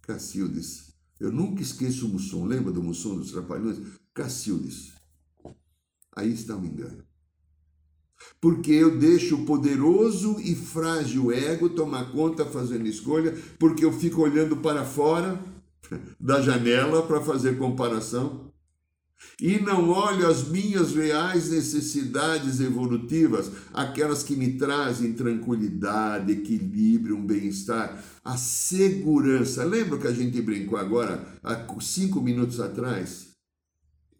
Cacildes. 0.02 0.88
Eu 1.20 1.32
nunca 1.32 1.60
esqueço 1.60 2.06
o 2.06 2.08
Mussum. 2.08 2.44
Lembra 2.44 2.72
do 2.72 2.82
Mussum 2.82 3.16
dos 3.16 3.32
Trapalhões? 3.32 3.78
Cacildes. 4.14 4.92
Aí 6.18 6.32
está 6.32 6.56
o 6.56 6.64
engano. 6.64 7.04
Porque 8.40 8.72
eu 8.72 8.98
deixo 8.98 9.36
o 9.36 9.46
poderoso 9.46 10.40
e 10.40 10.54
frágil 10.54 11.30
ego 11.30 11.68
tomar 11.68 12.10
conta 12.10 12.44
fazendo 12.44 12.86
escolha, 12.86 13.36
porque 13.58 13.84
eu 13.84 13.92
fico 13.92 14.22
olhando 14.22 14.56
para 14.56 14.84
fora 14.84 15.40
da 16.18 16.42
janela 16.42 17.06
para 17.06 17.20
fazer 17.20 17.56
comparação 17.56 18.48
e 19.40 19.58
não 19.60 19.90
olho 19.90 20.26
as 20.28 20.48
minhas 20.48 20.94
reais 20.94 21.50
necessidades 21.50 22.60
evolutivas, 22.60 23.50
aquelas 23.72 24.22
que 24.22 24.34
me 24.34 24.54
trazem 24.54 25.12
tranquilidade, 25.12 26.32
equilíbrio, 26.32 27.16
um 27.16 27.24
bem-estar, 27.24 28.02
a 28.24 28.36
segurança. 28.36 29.64
Lembra 29.64 29.98
que 29.98 30.06
a 30.06 30.12
gente 30.12 30.40
brincou 30.42 30.78
agora, 30.78 31.24
há 31.42 31.66
cinco 31.80 32.20
minutos 32.20 32.60
atrás? 32.60 33.27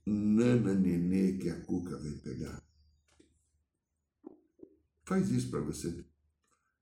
Nana 0.09 0.75
Nenê 0.75 1.35
que 1.35 1.51
a 1.51 1.61
Cuca 1.61 1.99
vem 1.99 2.17
pegar. 2.19 2.63
Faz 5.05 5.31
isso 5.31 5.51
para 5.51 5.61
você. 5.61 6.05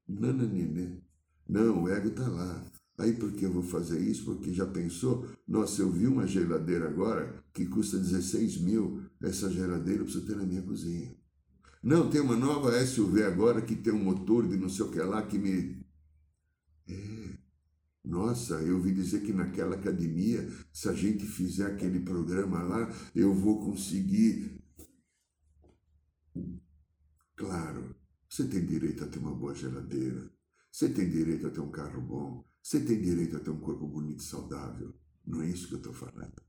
Nana 0.06 0.46
Nenê. 0.46 1.00
Não, 1.48 1.84
o 1.84 1.88
ego 1.88 2.08
está 2.08 2.26
lá. 2.28 2.72
Aí 2.98 3.12
por 3.12 3.32
que 3.32 3.44
eu 3.44 3.52
vou 3.52 3.62
fazer 3.62 4.00
isso? 4.00 4.24
Porque 4.24 4.52
já 4.52 4.66
pensou? 4.66 5.28
Nossa, 5.46 5.82
eu 5.82 5.92
vi 5.92 6.06
uma 6.06 6.26
geladeira 6.26 6.88
agora 6.88 7.44
que 7.52 7.66
custa 7.66 7.98
16 7.98 8.60
mil. 8.62 9.02
Essa 9.20 9.50
geladeira 9.50 10.00
eu 10.00 10.04
preciso 10.04 10.26
ter 10.26 10.36
na 10.36 10.44
minha 10.44 10.62
cozinha. 10.62 11.14
Não, 11.82 12.08
tem 12.08 12.20
uma 12.20 12.36
nova 12.36 12.72
SUV 12.84 13.24
agora 13.24 13.60
que 13.60 13.76
tem 13.76 13.92
um 13.92 14.02
motor 14.02 14.48
de 14.48 14.56
não 14.56 14.68
sei 14.68 14.86
o 14.86 14.90
que 14.90 15.00
lá 15.00 15.22
que 15.26 15.38
me. 15.38 15.84
É, 16.88 17.35
nossa, 18.06 18.62
eu 18.62 18.76
ouvi 18.76 18.94
dizer 18.94 19.22
que 19.22 19.32
naquela 19.32 19.74
academia, 19.74 20.48
se 20.72 20.88
a 20.88 20.92
gente 20.92 21.26
fizer 21.26 21.66
aquele 21.66 21.98
programa 21.98 22.62
lá, 22.62 22.88
eu 23.12 23.34
vou 23.34 23.58
conseguir. 23.64 24.62
Claro, 27.34 27.96
você 28.30 28.46
tem 28.46 28.64
direito 28.64 29.02
a 29.02 29.08
ter 29.08 29.18
uma 29.18 29.34
boa 29.34 29.54
geladeira, 29.54 30.30
você 30.70 30.88
tem 30.88 31.10
direito 31.10 31.48
a 31.48 31.50
ter 31.50 31.60
um 31.60 31.70
carro 31.70 32.00
bom, 32.00 32.44
você 32.62 32.78
tem 32.78 33.00
direito 33.00 33.36
a 33.36 33.40
ter 33.40 33.50
um 33.50 33.58
corpo 33.58 33.88
bonito 33.88 34.20
e 34.20 34.24
saudável. 34.24 34.94
Não 35.26 35.42
é 35.42 35.48
isso 35.48 35.66
que 35.66 35.74
eu 35.74 35.78
estou 35.78 35.92
falando. 35.92 36.45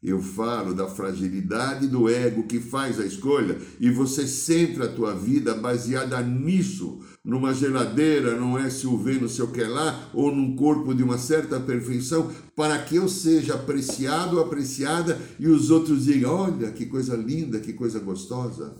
Eu 0.00 0.22
falo 0.22 0.74
da 0.74 0.86
fragilidade 0.86 1.88
do 1.88 2.08
ego 2.08 2.44
que 2.44 2.60
faz 2.60 3.00
a 3.00 3.04
escolha 3.04 3.58
e 3.80 3.90
você 3.90 4.28
centra 4.28 4.84
a 4.84 4.92
tua 4.92 5.12
vida 5.12 5.54
baseada 5.54 6.22
nisso, 6.22 7.00
numa 7.24 7.52
geladeira, 7.52 8.38
num 8.38 8.58
SUV, 8.70 9.14
no 9.14 9.28
seu 9.28 9.50
que 9.50 9.64
lá, 9.64 10.08
ou 10.14 10.32
num 10.32 10.54
corpo 10.54 10.94
de 10.94 11.02
uma 11.02 11.18
certa 11.18 11.58
perfeição, 11.58 12.30
para 12.54 12.80
que 12.80 12.94
eu 12.94 13.08
seja 13.08 13.54
apreciado 13.54 14.36
ou 14.36 14.44
apreciada 14.44 15.20
e 15.36 15.48
os 15.48 15.68
outros 15.68 16.04
digam: 16.04 16.32
olha 16.32 16.70
que 16.70 16.86
coisa 16.86 17.16
linda, 17.16 17.58
que 17.58 17.72
coisa 17.72 17.98
gostosa. 17.98 18.76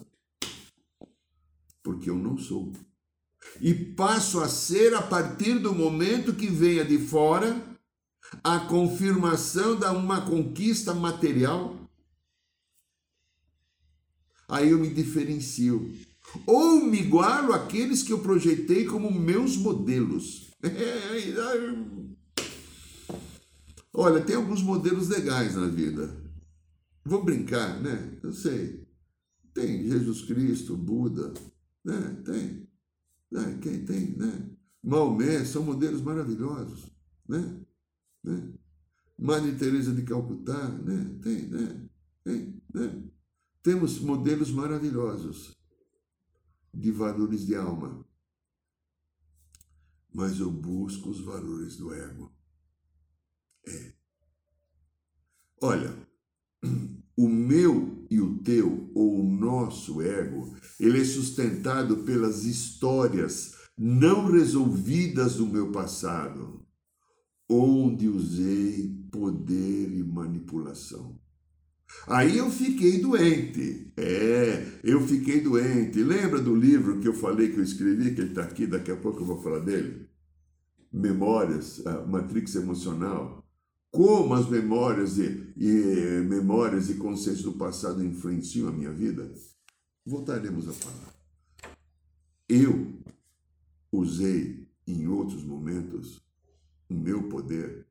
Porque 1.83 2.09
eu 2.09 2.17
não 2.17 2.39
sou. 2.39 2.73
E 3.61 3.75
passo 3.75 4.39
a 4.39 4.47
ser 4.47 4.95
a 4.95 5.03
partir 5.03 5.59
do 5.59 5.75
momento 5.75 6.33
que 6.33 6.47
venha 6.47 6.85
de 6.85 6.99
fora 6.99 7.68
a 8.43 8.61
confirmação 8.61 9.77
de 9.77 9.87
uma 9.87 10.21
conquista 10.23 10.95
material, 10.95 11.77
aí 14.49 14.71
eu 14.71 14.79
me 14.79 14.89
diferencio. 14.93 15.93
Ou 16.47 16.85
me 16.85 17.01
igualo 17.01 17.53
àqueles 17.53 18.03
que 18.03 18.13
eu 18.13 18.19
projetei 18.21 18.85
como 18.85 19.11
meus 19.11 19.57
modelos. 19.57 20.51
Olha, 23.93 24.21
tem 24.21 24.37
alguns 24.37 24.63
modelos 24.63 25.09
legais 25.09 25.55
na 25.57 25.67
vida. 25.67 26.15
Vou 27.05 27.25
brincar, 27.25 27.81
né? 27.81 28.19
Eu 28.23 28.33
sei. 28.33 28.87
Tem 29.55 29.89
Jesus 29.89 30.23
Cristo, 30.23 30.77
Buda, 30.77 31.33
né? 31.85 32.23
Tem. 32.25 32.69
Né? 33.31 33.59
Quem 33.61 33.85
tem, 33.85 34.17
né? 34.17 34.51
Maomé, 34.83 35.45
são 35.45 35.63
modelos 35.65 36.01
maravilhosos, 36.03 36.91
né? 37.29 37.61
Né? 38.23 38.53
Madre 39.19 39.57
Teresa 39.57 39.93
de 39.93 40.03
Calcutá, 40.03 40.69
né? 40.69 41.19
Tem, 41.23 41.49
né? 41.49 41.89
Tem, 42.23 42.63
né? 42.73 43.03
Temos 43.63 43.99
modelos 43.99 44.53
maravilhosos 44.53 45.57
de 46.73 46.93
valores 46.93 47.45
de 47.45 47.57
alma. 47.57 48.07
Mas 50.15 50.39
eu 50.39 50.51
busco 50.51 51.11
os 51.11 51.21
valores 51.21 51.77
do 51.77 51.93
ego. 51.93 52.33
É. 53.67 53.93
Olha, 55.61 56.09
o 57.17 57.29
meu 57.29 58.07
e 58.09 58.21
o 58.21 58.39
teu, 58.39 58.91
ou 58.95 59.21
o 59.21 59.29
nosso 59.29 60.01
ego, 60.01 60.57
ele 60.79 61.01
é 61.01 61.05
sustentado 61.05 62.05
pelas 62.05 62.45
histórias 62.45 63.57
não 63.77 64.31
resolvidas 64.31 65.37
do 65.37 65.47
meu 65.47 65.73
passado 65.73 66.68
onde 67.49 68.09
usei 68.09 68.95
poder 69.11 69.91
e 69.93 70.03
manipulação. 70.03 71.19
Aí 72.07 72.37
eu 72.37 72.51
fiquei 72.51 73.01
doente. 73.01 73.93
É, 73.97 74.81
eu 74.85 75.01
fiquei 75.07 75.41
doente. 75.41 76.03
Lembra 76.03 76.41
do 76.41 76.55
livro 76.55 77.01
que 77.01 77.09
eu 77.09 77.15
falei 77.15 77.51
que 77.51 77.59
eu 77.59 77.65
escrevi, 77.65 78.15
que 78.15 78.21
ele 78.21 78.31
está 78.31 78.43
aqui, 78.43 78.67
daqui 78.67 78.91
a 78.91 78.97
pouco 78.97 79.21
eu 79.21 79.25
vou 79.25 79.43
falar 79.43 79.61
dele? 79.61 80.07
Memórias, 80.93 81.85
a 81.87 82.05
Matrix 82.07 82.55
Emocional. 82.55 83.43
Como 83.91 84.35
as 84.35 84.49
memórias 84.49 85.17
e, 85.17 85.53
e 85.57 86.23
memórias 86.29 86.91
e 86.91 86.95
conceitos 86.95 87.43
do 87.43 87.53
passado 87.53 88.05
influenciam 88.05 88.69
a 88.69 88.73
minha 88.73 88.93
vida? 88.93 89.33
Voltaremos 90.05 90.69
a 90.69 90.73
falar. 90.73 91.15
Eu 92.47 93.01
usei 93.91 94.69
em 94.87 95.07
outros 95.07 95.43
momentos 95.43 96.28
o 96.89 96.95
meu 96.95 97.29
poder 97.29 97.87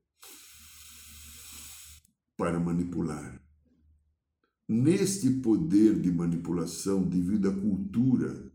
para 2.35 2.59
manipular. 2.59 3.41
Neste 4.67 5.29
poder 5.29 5.99
de 5.99 6.11
manipulação, 6.11 7.03
devido 7.03 7.49
à 7.49 7.53
cultura, 7.53 8.51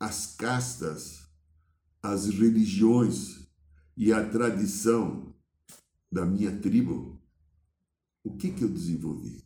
às 0.00 0.34
castas, 0.34 1.28
às 2.02 2.26
religiões 2.26 3.46
e 3.96 4.12
à 4.12 4.28
tradição 4.28 5.34
da 6.10 6.26
minha 6.26 6.58
tribo, 6.58 7.20
o 8.24 8.36
que, 8.36 8.50
que 8.50 8.64
eu 8.64 8.68
desenvolvi? 8.68 9.44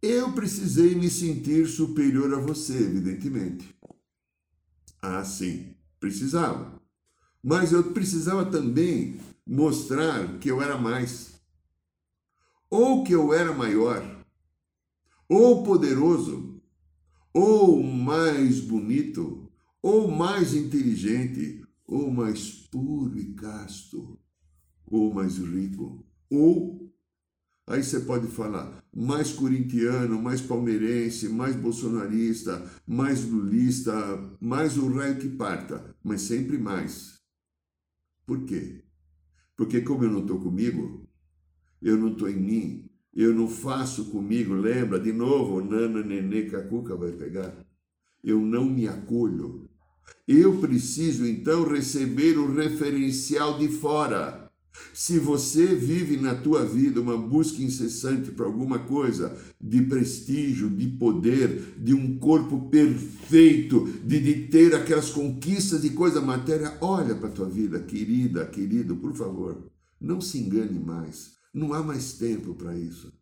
Eu 0.00 0.32
precisei 0.32 0.94
me 0.94 1.10
sentir 1.10 1.66
superior 1.66 2.32
a 2.32 2.38
você, 2.38 2.76
evidentemente. 2.76 3.74
Ah, 5.02 5.24
sim, 5.24 5.74
precisava 5.98 6.75
mas 7.46 7.70
eu 7.70 7.92
precisava 7.92 8.44
também 8.44 9.20
mostrar 9.46 10.36
que 10.40 10.50
eu 10.50 10.60
era 10.60 10.76
mais, 10.76 11.40
ou 12.68 13.04
que 13.04 13.12
eu 13.12 13.32
era 13.32 13.54
maior, 13.54 14.02
ou 15.28 15.62
poderoso, 15.62 16.60
ou 17.32 17.80
mais 17.84 18.58
bonito, 18.58 19.48
ou 19.80 20.10
mais 20.10 20.54
inteligente, 20.54 21.64
ou 21.86 22.10
mais 22.10 22.50
puro 22.50 23.16
e 23.16 23.26
casto, 23.34 24.18
ou 24.84 25.14
mais 25.14 25.38
rico, 25.38 26.04
ou 26.28 26.84
Aí 27.68 27.82
você 27.82 27.98
pode 27.98 28.28
falar 28.28 28.80
mais 28.94 29.32
corintiano, 29.32 30.22
mais 30.22 30.40
palmeirense, 30.40 31.28
mais 31.28 31.56
bolsonarista, 31.56 32.64
mais 32.86 33.24
lulista, 33.24 33.92
mais 34.40 34.78
o 34.78 34.88
raio 34.92 35.18
que 35.18 35.28
parta, 35.28 35.96
mas 36.04 36.22
sempre 36.22 36.58
mais. 36.58 37.15
Por 38.26 38.44
quê? 38.44 38.82
Porque 39.56 39.80
como 39.80 40.04
eu 40.04 40.10
não 40.10 40.20
estou 40.20 40.40
comigo, 40.40 41.08
eu 41.80 41.96
não 41.96 42.12
estou 42.12 42.28
em 42.28 42.36
mim, 42.36 42.90
eu 43.14 43.32
não 43.32 43.48
faço 43.48 44.10
comigo, 44.10 44.52
lembra? 44.52 44.98
De 44.98 45.12
novo, 45.12 45.62
nana, 45.62 46.02
nenê, 46.02 46.42
cacuca 46.50 46.96
vai 46.96 47.12
pegar. 47.12 47.56
Eu 48.22 48.40
não 48.40 48.66
me 48.66 48.88
acolho. 48.88 49.70
Eu 50.26 50.60
preciso 50.60 51.24
então 51.24 51.64
receber 51.64 52.36
o 52.36 52.52
referencial 52.52 53.58
de 53.58 53.68
fora. 53.68 54.45
Se 54.92 55.18
você 55.18 55.66
vive 55.74 56.16
na 56.16 56.34
tua 56.34 56.64
vida 56.64 57.00
uma 57.00 57.16
busca 57.16 57.62
incessante 57.62 58.30
para 58.30 58.46
alguma 58.46 58.78
coisa 58.78 59.36
de 59.60 59.82
prestígio, 59.82 60.70
de 60.70 60.86
poder, 60.88 61.74
de 61.78 61.92
um 61.92 62.18
corpo 62.18 62.68
perfeito, 62.70 63.86
de, 64.04 64.20
de 64.20 64.48
ter 64.48 64.74
aquelas 64.74 65.10
conquistas 65.10 65.82
de 65.82 65.90
coisa 65.90 66.20
matéria, 66.20 66.76
olha 66.80 67.14
para 67.14 67.28
a 67.28 67.32
tua 67.32 67.48
vida, 67.48 67.80
querida, 67.80 68.46
querido, 68.46 68.96
por 68.96 69.14
favor, 69.14 69.70
não 70.00 70.20
se 70.20 70.38
engane 70.38 70.78
mais. 70.78 71.32
Não 71.52 71.72
há 71.72 71.82
mais 71.82 72.14
tempo 72.14 72.54
para 72.54 72.76
isso. 72.76 73.12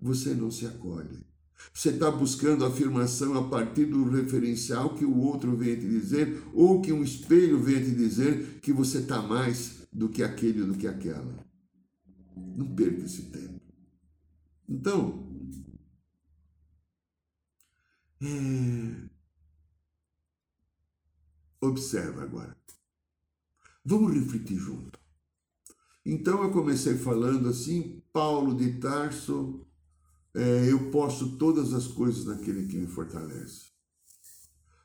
Você 0.00 0.34
não 0.34 0.50
se 0.50 0.66
acolhe. 0.66 1.32
Você 1.72 1.90
está 1.90 2.10
buscando 2.10 2.64
afirmação 2.64 3.36
a 3.38 3.48
partir 3.48 3.86
do 3.86 4.08
referencial 4.08 4.94
que 4.94 5.04
o 5.04 5.18
outro 5.18 5.56
vem 5.56 5.76
te 5.76 5.86
dizer, 5.86 6.42
ou 6.52 6.80
que 6.80 6.92
um 6.92 7.02
espelho 7.02 7.58
vem 7.60 7.82
te 7.82 7.90
dizer 7.90 8.58
que 8.62 8.72
você 8.72 8.98
está 8.98 9.22
mais 9.22 9.81
do 9.92 10.08
que 10.08 10.22
aquele 10.22 10.62
ou 10.62 10.68
do 10.68 10.78
que 10.78 10.86
aquela. 10.86 11.46
Não 12.34 12.74
perca 12.74 13.02
esse 13.04 13.30
tempo. 13.30 13.60
Então, 14.68 15.30
é... 18.22 19.08
observa 21.60 22.22
agora. 22.22 22.56
Vamos 23.84 24.14
refletir 24.14 24.56
junto. 24.56 24.98
Então 26.04 26.42
eu 26.42 26.50
comecei 26.50 26.96
falando 26.96 27.48
assim, 27.48 28.02
Paulo 28.12 28.56
de 28.56 28.78
Tarso, 28.78 29.66
é, 30.34 30.70
eu 30.70 30.90
posso 30.90 31.36
todas 31.36 31.72
as 31.74 31.86
coisas 31.86 32.24
naquele 32.24 32.66
que 32.66 32.76
me 32.76 32.86
fortalece. 32.86 33.71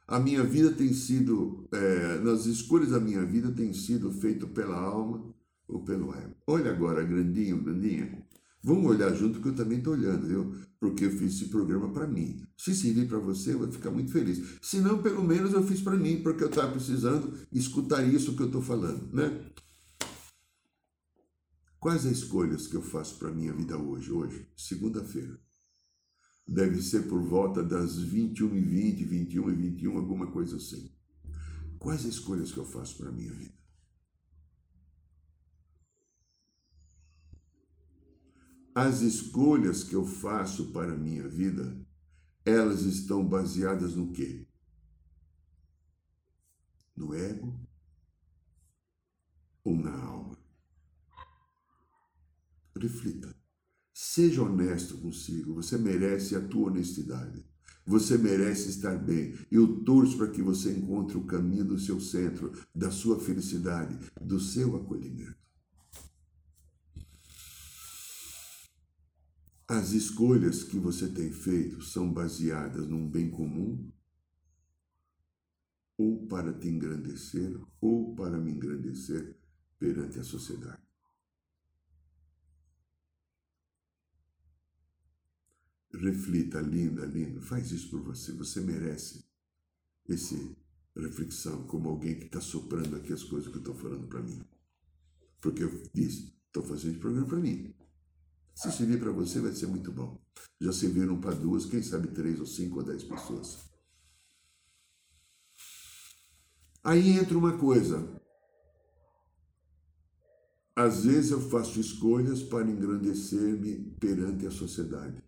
A 0.07 0.21
minha 0.21 0.41
vida 0.41 0.71
tem 0.71 0.93
sido, 0.93 1.67
é, 1.69 2.19
nas 2.19 2.45
escolhas 2.45 2.91
da 2.91 2.99
minha 2.99 3.25
vida 3.25 3.51
tem 3.51 3.73
sido 3.73 4.09
feito 4.09 4.47
pela 4.47 4.79
alma 4.79 5.35
ou 5.67 5.83
pelo 5.83 6.15
ego. 6.15 6.33
Olha 6.47 6.71
agora, 6.71 7.03
grandinho, 7.03 7.61
grandinha. 7.61 8.25
Vamos 8.63 8.89
olhar 8.89 9.13
junto 9.13 9.41
que 9.41 9.49
eu 9.49 9.55
também 9.55 9.79
estou 9.79 9.93
olhando, 9.93 10.25
viu? 10.25 10.55
Porque 10.79 11.05
eu 11.05 11.11
fiz 11.11 11.35
esse 11.35 11.49
programa 11.49 11.89
para 11.91 12.07
mim. 12.07 12.41
Se 12.57 12.73
servir 12.73 13.05
para 13.09 13.19
você, 13.19 13.53
eu 13.53 13.59
vou 13.59 13.69
ficar 13.69 13.91
muito 13.91 14.11
feliz. 14.13 14.57
Se 14.61 14.79
não, 14.79 15.01
pelo 15.01 15.23
menos 15.23 15.51
eu 15.51 15.63
fiz 15.63 15.81
para 15.81 15.97
mim, 15.97 16.21
porque 16.23 16.43
eu 16.43 16.49
estava 16.49 16.71
precisando 16.71 17.33
escutar 17.51 18.01
isso 18.01 18.33
que 18.33 18.43
eu 18.43 18.47
estou 18.47 18.61
falando, 18.61 19.13
né? 19.13 19.41
Quais 21.81 22.05
as 22.05 22.13
escolhas 22.13 22.65
que 22.65 22.75
eu 22.75 22.81
faço 22.81 23.19
para 23.19 23.31
minha 23.31 23.51
vida 23.51 23.77
hoje? 23.77 24.09
Hoje, 24.09 24.47
segunda-feira 24.55 25.37
deve 26.47 26.81
ser 26.81 27.07
por 27.07 27.21
volta 27.21 27.61
das 27.63 27.97
21 27.97 28.55
e 28.55 28.61
20, 28.61 29.05
21 29.05 29.49
e 29.49 29.55
21, 29.55 29.97
alguma 29.97 30.31
coisa 30.31 30.55
assim. 30.55 30.89
Quais 31.77 32.05
as 32.05 32.13
escolhas 32.13 32.51
que 32.51 32.57
eu 32.57 32.65
faço 32.65 32.97
para 32.97 33.09
a 33.09 33.11
minha 33.11 33.33
vida? 33.33 33.53
As 38.73 39.01
escolhas 39.01 39.83
que 39.83 39.95
eu 39.95 40.05
faço 40.05 40.71
para 40.71 40.93
a 40.93 40.97
minha 40.97 41.27
vida, 41.27 41.75
elas 42.45 42.81
estão 42.81 43.27
baseadas 43.27 43.95
no 43.95 44.11
quê? 44.11 44.47
No 46.95 47.13
ego 47.13 47.59
ou 49.63 49.75
na 49.75 49.99
alma? 49.99 50.37
Reflita. 52.75 53.36
Seja 54.17 54.41
honesto 54.41 54.97
consigo, 54.97 55.53
você 55.53 55.77
merece 55.77 56.35
a 56.35 56.41
tua 56.41 56.71
honestidade. 56.71 57.45
Você 57.85 58.17
merece 58.17 58.67
estar 58.67 58.97
bem. 58.97 59.35
Eu 59.51 59.83
torço 59.83 60.17
para 60.17 60.31
que 60.31 60.41
você 60.41 60.71
encontre 60.71 61.15
o 61.15 61.25
caminho 61.25 61.63
do 61.63 61.77
seu 61.77 61.99
centro, 61.99 62.51
da 62.73 62.89
sua 62.89 63.19
felicidade, 63.19 63.95
do 64.19 64.39
seu 64.39 64.75
acolhimento. 64.75 65.37
As 69.67 69.91
escolhas 69.91 70.63
que 70.63 70.79
você 70.79 71.07
tem 71.09 71.31
feito 71.31 71.83
são 71.83 72.11
baseadas 72.11 72.87
num 72.87 73.07
bem 73.07 73.29
comum, 73.29 73.87
ou 75.95 76.25
para 76.25 76.51
te 76.51 76.67
engrandecer, 76.67 77.55
ou 77.79 78.15
para 78.15 78.39
me 78.39 78.51
engrandecer 78.51 79.37
perante 79.77 80.17
a 80.17 80.23
sociedade. 80.23 80.86
Reflita, 85.99 86.61
linda, 86.61 87.05
lindo, 87.05 87.41
faz 87.41 87.71
isso 87.71 87.89
por 87.89 88.01
você. 88.01 88.31
Você 88.33 88.61
merece 88.61 89.25
esse 90.07 90.55
reflexão 90.95 91.65
como 91.65 91.89
alguém 91.89 92.19
que 92.19 92.25
está 92.25 92.39
soprando 92.39 92.95
aqui 92.95 93.11
as 93.13 93.23
coisas 93.23 93.49
que 93.49 93.55
eu 93.55 93.61
estou 93.61 93.73
falando 93.73 94.07
para 94.07 94.21
mim. 94.21 94.39
Porque 95.41 95.63
eu 95.63 95.83
disse, 95.93 96.35
estou 96.45 96.63
fazendo 96.63 96.91
esse 96.91 96.99
programa 96.99 97.27
para 97.27 97.39
mim. 97.39 97.73
Se 98.55 98.71
servir 98.71 98.99
para 98.99 99.11
você, 99.11 99.39
vai 99.39 99.51
ser 99.53 99.67
muito 99.67 99.91
bom. 99.91 100.19
Já 100.61 100.71
serviram 100.71 101.19
para 101.19 101.35
duas, 101.35 101.65
quem 101.65 101.81
sabe 101.81 102.09
três 102.09 102.39
ou 102.39 102.45
cinco 102.45 102.79
ou 102.79 102.85
dez 102.85 103.03
pessoas. 103.03 103.67
Aí 106.83 107.09
entra 107.09 107.37
uma 107.37 107.57
coisa. 107.57 108.21
Às 110.75 111.05
vezes 111.05 111.31
eu 111.31 111.41
faço 111.49 111.79
escolhas 111.79 112.43
para 112.43 112.69
engrandecer-me 112.69 113.95
perante 113.99 114.45
a 114.45 114.51
sociedade. 114.51 115.26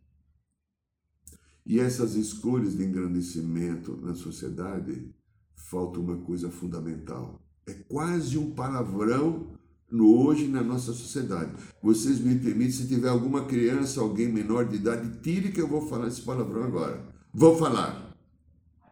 E 1.69 1.79
essas 1.79 2.15
escolhas 2.15 2.75
de 2.75 2.83
engrandecimento 2.83 3.95
na 4.01 4.15
sociedade, 4.15 5.13
falta 5.53 5.99
uma 5.99 6.17
coisa 6.17 6.49
fundamental. 6.49 7.39
É 7.67 7.73
quase 7.87 8.39
um 8.39 8.55
palavrão 8.55 9.51
no 9.87 10.17
hoje 10.17 10.47
na 10.47 10.63
nossa 10.63 10.91
sociedade. 10.93 11.53
Vocês 11.79 12.19
me 12.19 12.39
permitem, 12.39 12.71
se 12.71 12.87
tiver 12.87 13.09
alguma 13.09 13.45
criança, 13.45 14.01
alguém 14.01 14.33
menor 14.33 14.67
de 14.67 14.77
idade, 14.77 15.21
tire 15.21 15.51
que 15.51 15.61
eu 15.61 15.67
vou 15.67 15.87
falar 15.87 16.07
esse 16.07 16.23
palavrão 16.23 16.63
agora. 16.63 17.07
Vou 17.31 17.55
falar. 17.55 18.17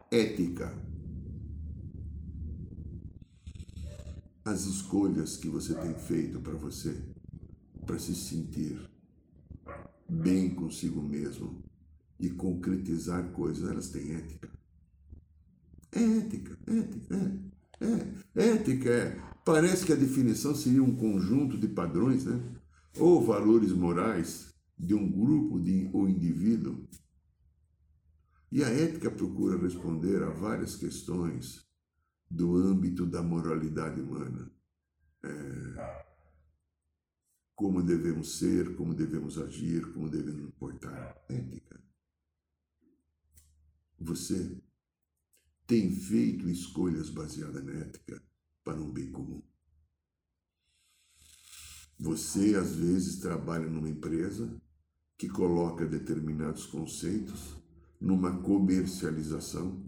Ética. 0.08 0.72
As 4.44 4.66
escolhas 4.66 5.36
que 5.36 5.48
você 5.48 5.74
tem 5.74 5.94
feito 5.94 6.38
para 6.38 6.54
você, 6.54 6.96
para 7.84 7.98
se 7.98 8.14
sentir 8.14 8.88
bem 10.08 10.54
consigo 10.54 11.02
mesmo, 11.02 11.67
e 12.18 12.30
concretizar 12.30 13.30
coisas, 13.32 13.68
elas 13.68 13.90
têm 13.90 14.14
ética. 14.14 14.50
É 15.92 16.02
ética, 16.02 16.58
ética, 16.66 17.14
é, 17.80 18.42
é. 18.42 18.48
Ética 18.54 18.90
é. 18.90 19.28
Parece 19.44 19.86
que 19.86 19.92
a 19.92 19.96
definição 19.96 20.54
seria 20.54 20.82
um 20.82 20.94
conjunto 20.94 21.56
de 21.56 21.68
padrões, 21.68 22.24
né? 22.24 22.38
Ou 22.98 23.24
valores 23.24 23.72
morais 23.72 24.54
de 24.78 24.94
um 24.94 25.10
grupo 25.10 25.58
de, 25.58 25.88
ou 25.92 26.08
indivíduo. 26.08 26.86
E 28.50 28.62
a 28.62 28.68
ética 28.68 29.10
procura 29.10 29.58
responder 29.58 30.22
a 30.22 30.30
várias 30.30 30.76
questões 30.76 31.66
do 32.30 32.56
âmbito 32.56 33.06
da 33.06 33.22
moralidade 33.22 34.00
humana. 34.00 34.50
É, 35.24 36.04
como 37.54 37.82
devemos 37.82 38.38
ser, 38.38 38.76
como 38.76 38.94
devemos 38.94 39.38
agir, 39.38 39.92
como 39.92 40.08
devemos 40.08 40.42
nos 40.42 40.54
portar. 40.54 41.16
Ética. 41.28 41.87
Você 44.00 44.56
tem 45.66 45.90
feito 45.90 46.48
escolhas 46.48 47.10
baseadas 47.10 47.64
na 47.64 47.72
ética 47.72 48.22
para 48.64 48.80
um 48.80 48.90
bem 48.90 49.10
comum. 49.10 49.42
Você, 51.98 52.54
às 52.54 52.76
vezes, 52.76 53.16
trabalha 53.16 53.68
numa 53.68 53.88
empresa 53.88 54.56
que 55.16 55.28
coloca 55.28 55.84
determinados 55.84 56.64
conceitos 56.66 57.56
numa 58.00 58.40
comercialização. 58.40 59.84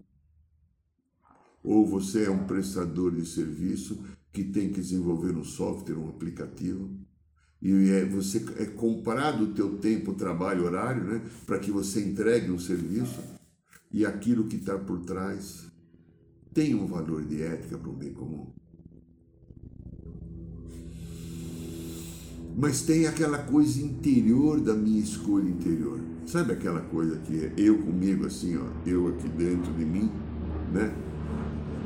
Ou 1.63 1.87
você 1.87 2.25
é 2.25 2.29
um 2.29 2.45
prestador 2.45 3.15
de 3.15 3.25
serviço 3.25 4.03
que 4.33 4.43
tem 4.43 4.71
que 4.71 4.81
desenvolver 4.81 5.35
um 5.37 5.43
software, 5.43 5.97
um 5.97 6.09
aplicativo, 6.09 6.99
e 7.61 7.89
é, 7.91 8.05
você 8.05 8.43
é 8.57 8.65
comprado 8.65 9.43
o 9.43 9.53
teu 9.53 9.77
tempo, 9.77 10.15
trabalho, 10.15 10.65
horário, 10.65 11.03
né, 11.03 11.29
para 11.45 11.59
que 11.59 11.69
você 11.69 12.03
entregue 12.03 12.51
um 12.51 12.57
serviço 12.59 13.21
e 13.93 14.05
aquilo 14.05 14.45
que 14.45 14.55
está 14.55 14.77
por 14.77 14.99
trás 14.99 15.69
tem 16.53 16.75
um 16.75 16.85
valor 16.85 17.23
de 17.23 17.41
ética 17.41 17.77
para 17.77 17.89
o 17.89 17.93
bem 17.93 18.13
comum. 18.13 18.47
Mas 22.57 22.81
tem 22.81 23.07
aquela 23.07 23.39
coisa 23.39 23.81
interior 23.81 24.59
da 24.59 24.73
minha 24.73 24.99
escolha 24.99 25.49
interior. 25.49 25.99
Sabe 26.25 26.53
aquela 26.53 26.81
coisa 26.81 27.17
que 27.17 27.45
é 27.45 27.53
eu 27.57 27.77
comigo 27.79 28.25
assim, 28.25 28.57
ó, 28.57 28.67
eu 28.85 29.07
aqui 29.07 29.27
dentro 29.29 29.73
de 29.73 29.85
mim, 29.85 30.11
né? 30.71 30.93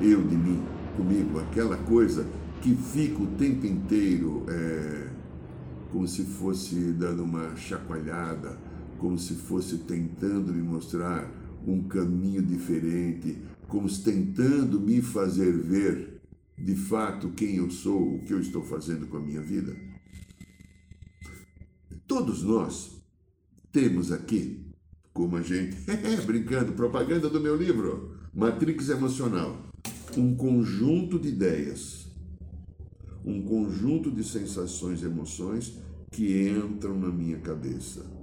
Eu 0.02 0.22
de 0.24 0.36
mim, 0.36 0.62
comigo, 0.98 1.40
aquela 1.40 1.78
coisa 1.78 2.28
que 2.62 2.76
fica 2.76 3.22
o 3.22 3.28
tempo 3.38 3.66
inteiro 3.66 4.44
é, 4.50 5.10
como 5.92 6.08
se 6.08 6.24
fosse 6.24 6.76
dando 6.94 7.24
uma 7.24 7.56
chacoalhada, 7.56 8.58
como 8.98 9.18
se 9.18 9.36
fosse 9.36 9.78
tentando 9.80 10.52
me 10.52 10.62
mostrar 10.62 11.30
um 11.66 11.84
caminho 11.84 12.42
diferente, 12.42 13.38
como 13.68 13.90
tentando 14.02 14.80
me 14.80 15.02
fazer 15.02 15.52
ver 15.52 16.22
de 16.58 16.76
fato 16.76 17.32
quem 17.32 17.56
eu 17.58 17.70
sou, 17.70 18.16
o 18.16 18.24
que 18.24 18.34
eu 18.34 18.40
estou 18.40 18.64
fazendo 18.64 19.08
com 19.08 19.18
a 19.18 19.22
minha 19.22 19.42
vida. 19.42 19.76
Todos 22.08 22.44
nós 22.44 23.02
temos 23.72 24.12
aqui, 24.12 24.66
como 25.14 25.36
a 25.36 25.42
gente, 25.42 25.76
brincando, 26.26 26.74
propaganda 26.74 27.30
do 27.30 27.42
meu 27.42 27.56
livro, 27.56 28.16
Matrix 28.34 28.90
Emocional, 28.90 29.70
um 30.16 30.36
conjunto 30.36 31.20
de 31.20 31.30
ideias, 31.30 32.08
um 33.26 33.42
conjunto 33.42 34.12
de 34.12 34.24
sensações 34.24 35.02
e 35.02 35.06
emoções 35.06 35.78
que 36.12 36.48
entram 36.48 36.98
na 36.98 37.10
minha 37.10 37.40
cabeça 37.40 38.15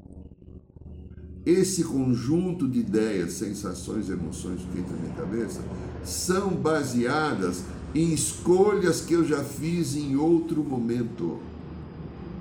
esse 1.44 1.82
conjunto 1.82 2.68
de 2.68 2.80
ideias, 2.80 3.32
sensações, 3.32 4.08
emoções 4.08 4.60
que 4.60 4.78
entra 4.78 4.94
na 4.94 5.02
minha 5.02 5.14
cabeça 5.14 5.60
são 6.04 6.50
baseadas 6.50 7.64
em 7.94 8.12
escolhas 8.12 9.00
que 9.00 9.14
eu 9.14 9.24
já 9.24 9.42
fiz 9.42 9.96
em 9.96 10.16
outro 10.16 10.62
momento. 10.62 11.40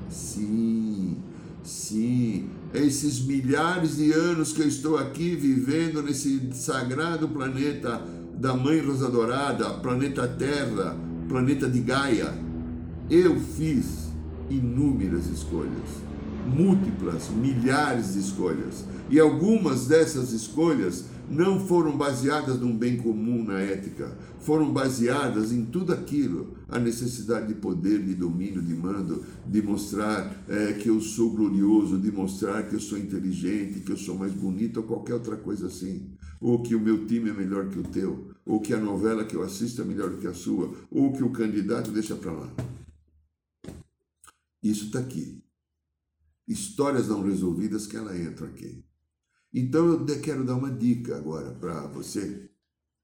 Sim, 0.10 1.18
sim, 1.64 2.48
esses 2.74 3.20
milhares 3.22 3.98
de 3.98 4.12
anos 4.12 4.54
que 4.54 4.62
eu 4.62 4.68
estou 4.68 4.98
aqui 4.98 5.36
vivendo 5.36 6.04
nesse 6.04 6.50
sagrado 6.54 7.28
planeta 7.28 8.02
da 8.36 8.56
Mãe 8.56 8.80
Rosa 8.80 9.10
Dourada, 9.10 9.72
planeta 9.76 10.28
Terra, 10.28 10.96
planeta 11.28 11.70
de 11.70 11.80
Gaia, 11.80 12.34
eu 13.10 13.40
fiz 13.40 14.10
inúmeras 14.50 15.28
escolhas 15.28 16.02
múltiplas, 16.45 17.30
milhares 17.30 18.13
de 18.13 18.19
escolhas. 18.19 18.86
E 19.10 19.19
algumas 19.19 19.88
dessas 19.88 20.32
escolhas 20.32 21.06
não 21.30 21.65
foram 21.65 21.97
baseadas 21.97 22.60
num 22.60 22.77
bem 22.77 22.97
comum 22.97 23.43
na 23.43 23.60
ética, 23.60 24.17
foram 24.39 24.71
baseadas 24.71 25.54
em 25.54 25.63
tudo 25.63 25.93
aquilo, 25.93 26.58
a 26.67 26.77
necessidade 26.77 27.47
de 27.47 27.54
poder, 27.56 28.04
de 28.04 28.13
domínio, 28.13 28.62
de 28.62 28.75
mando, 28.75 29.23
de 29.47 29.62
mostrar 29.62 30.43
é, 30.49 30.73
que 30.73 30.89
eu 30.89 30.99
sou 30.99 31.32
glorioso, 31.32 31.97
de 31.97 32.12
mostrar 32.12 32.63
que 32.63 32.75
eu 32.75 32.80
sou 32.82 32.97
inteligente, 32.97 33.80
que 33.80 33.91
eu 33.91 33.97
sou 33.97 34.17
mais 34.17 34.34
bonito 34.34 34.77
ou 34.77 34.84
qualquer 34.84 35.13
outra 35.13 35.38
coisa 35.38 35.67
assim. 35.67 36.12
Ou 36.41 36.62
que 36.62 36.75
o 36.75 36.82
meu 36.82 37.06
time 37.06 37.30
é 37.30 37.34
melhor 37.34 37.69
que 37.69 37.80
o 37.80 37.84
teu, 37.84 38.32
ou 38.45 38.60
que 38.60 38.73
a 38.73 38.80
novela 38.80 39.23
que 39.23 39.36
eu 39.36 39.43
assisto 39.43 39.82
é 39.82 39.86
melhor 39.86 40.17
que 40.17 40.27
a 40.27 40.34
sua, 40.34 40.73
ou 40.89 41.13
que 41.13 41.23
o 41.23 41.30
candidato 41.30 41.91
deixa 41.91 42.15
para 42.15 42.32
lá. 42.32 42.49
Isso 44.62 44.86
está 44.86 44.99
aqui 44.99 45.41
histórias 46.47 47.08
não 47.08 47.23
resolvidas 47.23 47.88
que 47.88 47.97
ela 47.97 48.17
entra 48.17 48.47
aqui. 48.47 48.84
Então 49.54 49.88
eu 49.88 50.21
quero 50.21 50.45
dar 50.45 50.56
uma 50.56 50.71
dica 50.71 51.17
agora 51.17 51.54
para 51.54 51.88
você, 51.88 52.49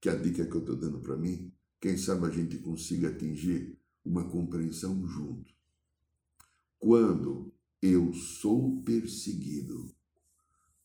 que 0.00 0.08
é 0.08 0.12
a 0.12 0.16
dica 0.16 0.46
que 0.46 0.54
eu 0.54 0.60
estou 0.60 0.76
dando 0.76 1.00
para 1.00 1.16
mim, 1.16 1.52
quem 1.80 1.96
sabe 1.96 2.26
a 2.26 2.30
gente 2.30 2.58
consiga 2.58 3.08
atingir 3.08 3.78
uma 4.04 4.24
compreensão 4.24 5.06
junto. 5.06 5.54
Quando 6.78 7.52
eu 7.82 8.12
sou 8.12 8.80
perseguido 8.82 9.94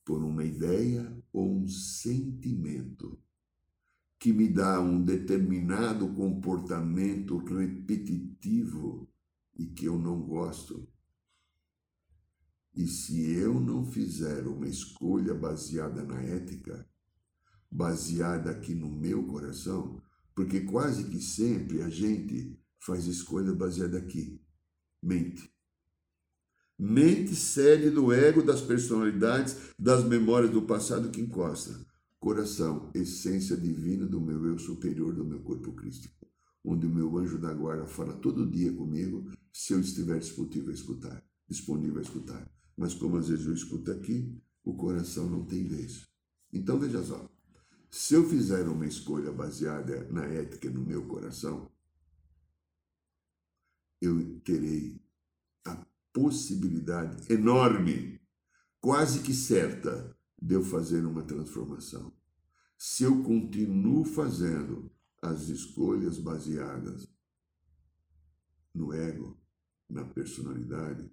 por 0.06 0.24
uma 0.24 0.44
ideia 0.44 1.16
ou 1.32 1.50
um 1.50 1.68
sentimento 1.68 3.18
que 4.20 4.32
me 4.32 4.48
dá 4.48 4.80
um 4.80 5.04
determinado 5.04 6.14
comportamento 6.14 7.38
repetitivo 7.38 9.10
e 9.58 9.66
que 9.66 9.86
eu 9.86 9.98
não 9.98 10.22
gosto, 10.22 10.88
E 12.76 12.88
se 12.88 13.32
eu 13.32 13.60
não 13.60 13.86
fizer 13.86 14.48
uma 14.48 14.68
escolha 14.68 15.34
baseada 15.34 16.04
na 16.04 16.22
ética, 16.22 16.88
baseada 17.70 18.50
aqui 18.50 18.74
no 18.74 18.90
meu 18.90 19.24
coração, 19.26 20.02
porque 20.36 20.62
quase 20.62 21.04
que 21.06 21.22
sempre 21.22 21.82
a 21.84 21.90
gente 21.90 22.60
faz 22.80 23.06
escolha 23.06 23.54
baseada 23.54 23.98
aqui. 23.98 24.42
Mente. 25.02 25.52
Mente 26.78 27.36
sede 27.36 27.92
do 27.92 28.12
ego, 28.12 28.42
das 28.42 28.62
personalidades, 28.62 29.56
das 29.78 30.04
memórias 30.04 30.52
do 30.52 30.64
passado 30.64 31.12
que 31.12 31.22
encosta. 31.22 31.80
Coração, 32.20 32.90
essência 32.96 33.56
divina 33.56 34.08
do 34.08 34.20
meu 34.20 34.46
eu 34.48 34.58
superior, 34.58 35.14
do 35.14 35.24
meu 35.24 35.42
corpo 35.42 35.74
crístico, 35.74 36.26
onde 36.64 36.88
o 36.88 36.90
meu 36.90 37.16
anjo 37.18 37.38
da 37.38 37.54
guarda 37.54 37.86
fala 37.86 38.14
todo 38.14 38.50
dia 38.50 38.74
comigo, 38.74 39.30
se 39.52 39.74
eu 39.74 39.80
estiver 39.80 40.18
disponível 40.18 40.72
a 40.72 40.74
escutar, 40.74 41.24
disponível 41.48 42.00
a 42.00 42.02
escutar. 42.02 42.50
Mas 42.76 42.94
como 42.94 43.18
às 43.18 43.30
vezes 43.30 43.46
eu 43.46 43.54
escuto 43.54 43.92
aqui, 43.92 44.36
o 44.64 44.76
coração 44.76 45.30
não 45.30 45.46
tem 45.46 45.68
vez. 45.68 46.08
Então 46.52 46.80
veja 46.80 47.04
só, 47.04 47.30
se 47.90 48.16
eu 48.16 48.28
fizer 48.28 48.68
uma 48.68 48.88
escolha 48.88 49.32
baseada 49.32 50.08
na 50.12 50.26
ética 50.26 50.70
no 50.70 50.84
meu 50.84 51.08
coração, 51.08 51.72
eu 54.02 54.40
terei 54.42 55.02
a 55.66 55.86
possibilidade 56.12 57.32
enorme, 57.32 58.20
quase 58.82 59.22
que 59.22 59.34
certa, 59.34 60.18
de 60.42 60.56
eu 60.56 60.64
fazer 60.64 61.06
uma 61.06 61.24
transformação. 61.24 62.12
Se 62.78 63.04
eu 63.04 63.24
continuo 63.24 64.04
fazendo 64.04 64.92
as 65.22 65.48
escolhas 65.48 66.18
baseadas 66.18 67.08
no 68.74 68.92
ego, 68.92 69.40
na 69.90 70.04
personalidade, 70.04 71.10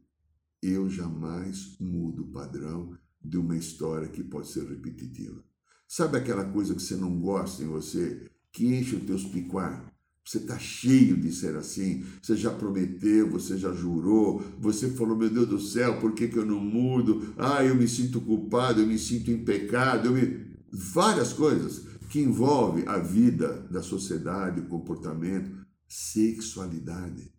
eu 0.63 0.89
jamais 0.89 1.77
mudo 1.81 2.23
o 2.23 2.33
padrão 2.33 2.97
de 3.23 3.37
uma 3.37 3.57
história 3.57 4.09
que 4.09 4.23
pode 4.23 4.49
ser 4.49 4.67
repetitiva. 4.67 5.43
Sabe 5.87 6.19
aquela 6.19 6.45
coisa 6.45 6.75
que 6.75 6.83
você 6.83 6.97
não 6.97 7.19
gosta 7.19 7.63
em 7.63 7.67
você, 7.67 8.31
que 8.53 8.67
enche 8.67 8.97
os 8.97 9.05
teus 9.05 9.25
picuar? 9.25 9.93
Você 10.25 10.39
está 10.39 10.59
cheio 10.59 11.17
de 11.17 11.33
ser 11.33 11.57
assim. 11.57 12.05
Você 12.23 12.37
já 12.37 12.51
prometeu, 12.51 13.29
você 13.31 13.59
já 13.59 13.73
jurou, 13.73 14.41
você 14.61 14.91
falou: 14.91 15.17
Meu 15.17 15.29
Deus 15.29 15.49
do 15.49 15.61
céu, 15.61 15.99
por 15.99 16.15
que, 16.15 16.29
que 16.29 16.39
eu 16.39 16.47
não 16.47 16.61
mudo? 16.61 17.35
Ah, 17.37 17.65
eu 17.65 17.75
me 17.75 17.89
sinto 17.89 18.21
culpado, 18.21 18.81
eu 18.81 18.87
me 18.87 18.99
sinto 18.99 19.31
em 19.31 19.45
pecado. 19.45 20.07
Eu 20.07 20.13
me... 20.13 20.51
Várias 20.73 21.33
coisas 21.33 21.85
que 22.11 22.21
envolvem 22.21 22.87
a 22.87 22.99
vida 22.99 23.67
da 23.71 23.83
sociedade, 23.83 24.61
o 24.61 24.67
comportamento, 24.67 25.67
sexualidade. 25.89 27.33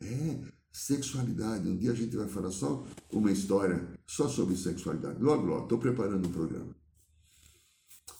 É, 0.00 0.40
sexualidade. 0.72 1.68
Um 1.68 1.76
dia 1.76 1.92
a 1.92 1.94
gente 1.94 2.16
vai 2.16 2.28
falar 2.28 2.50
só 2.50 2.86
uma 3.12 3.30
história 3.30 3.92
só 4.06 4.28
sobre 4.28 4.56
sexualidade. 4.56 5.22
Logo, 5.22 5.46
logo, 5.46 5.62
estou 5.64 5.78
preparando 5.78 6.28
um 6.28 6.32
programa. 6.32 6.74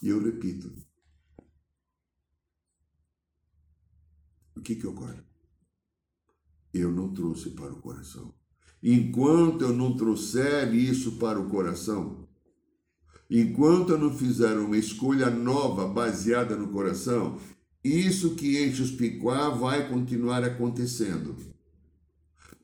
E 0.03 0.09
eu 0.09 0.23
repito: 0.23 0.73
o 4.57 4.61
que, 4.61 4.75
que 4.75 4.87
ocorre? 4.87 5.21
Eu 6.73 6.91
não 6.91 7.13
trouxe 7.13 7.51
para 7.51 7.73
o 7.73 7.81
coração. 7.81 8.35
Enquanto 8.83 9.63
eu 9.63 9.75
não 9.75 9.95
trouxer 9.95 10.73
isso 10.75 11.19
para 11.19 11.39
o 11.39 11.51
coração, 11.51 12.27
enquanto 13.29 13.91
eu 13.91 13.99
não 13.99 14.17
fizer 14.17 14.57
uma 14.57 14.77
escolha 14.77 15.29
nova 15.29 15.87
baseada 15.87 16.57
no 16.57 16.69
coração, 16.69 17.39
isso 17.85 18.35
que 18.37 18.65
enche 18.65 18.81
os 18.81 18.91
picuá 18.91 19.51
vai 19.51 19.91
continuar 19.91 20.43
acontecendo 20.45 21.50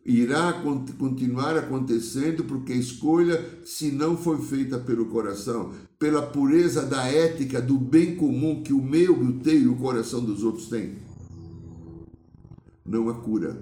irá 0.07 0.53
continuar 0.99 1.57
acontecendo 1.57 2.45
porque 2.45 2.73
a 2.73 2.77
escolha, 2.77 3.45
se 3.65 3.91
não 3.91 4.17
foi 4.17 4.39
feita 4.39 4.79
pelo 4.79 5.07
coração, 5.07 5.73
pela 5.99 6.23
pureza 6.23 6.87
da 6.87 7.05
ética, 7.07 7.61
do 7.61 7.77
bem 7.77 8.15
comum 8.15 8.63
que 8.63 8.73
o 8.73 8.81
meu, 8.81 9.19
o 9.19 9.33
teu 9.41 9.61
e 9.61 9.67
o 9.67 9.75
coração 9.75 10.25
dos 10.25 10.45
outros 10.45 10.69
têm, 10.69 10.95
não 12.85 13.09
há 13.09 13.15
cura. 13.15 13.61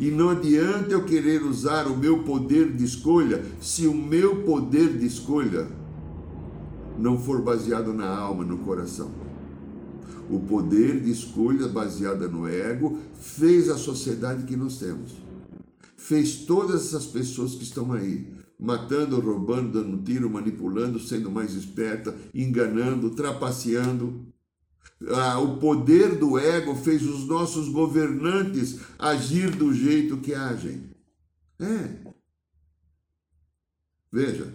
E 0.00 0.10
não 0.10 0.30
adianta 0.30 0.92
eu 0.92 1.04
querer 1.04 1.44
usar 1.44 1.86
o 1.86 1.96
meu 1.96 2.24
poder 2.24 2.72
de 2.72 2.84
escolha 2.84 3.44
se 3.60 3.86
o 3.86 3.94
meu 3.94 4.42
poder 4.42 4.98
de 4.98 5.06
escolha 5.06 5.68
não 6.98 7.20
for 7.20 7.40
baseado 7.42 7.92
na 7.92 8.08
alma, 8.08 8.44
no 8.44 8.58
coração. 8.58 9.23
O 10.30 10.40
poder 10.40 11.00
de 11.00 11.10
escolha 11.10 11.68
baseada 11.68 12.26
no 12.28 12.48
ego 12.48 12.98
fez 13.14 13.68
a 13.68 13.76
sociedade 13.76 14.44
que 14.44 14.56
nós 14.56 14.78
temos. 14.78 15.12
Fez 15.96 16.44
todas 16.44 16.86
essas 16.86 17.06
pessoas 17.06 17.54
que 17.54 17.62
estão 17.62 17.92
aí, 17.92 18.32
matando, 18.58 19.20
roubando, 19.20 19.72
dando 19.72 20.02
tiro, 20.02 20.30
manipulando, 20.30 20.98
sendo 20.98 21.30
mais 21.30 21.54
esperta, 21.54 22.14
enganando, 22.34 23.10
trapaceando. 23.10 24.26
Ah, 25.08 25.38
o 25.38 25.58
poder 25.58 26.18
do 26.18 26.38
ego 26.38 26.74
fez 26.74 27.02
os 27.02 27.26
nossos 27.26 27.68
governantes 27.68 28.80
agir 28.98 29.50
do 29.50 29.72
jeito 29.72 30.18
que 30.18 30.34
agem. 30.34 30.90
É. 31.58 32.12
Veja, 34.10 34.52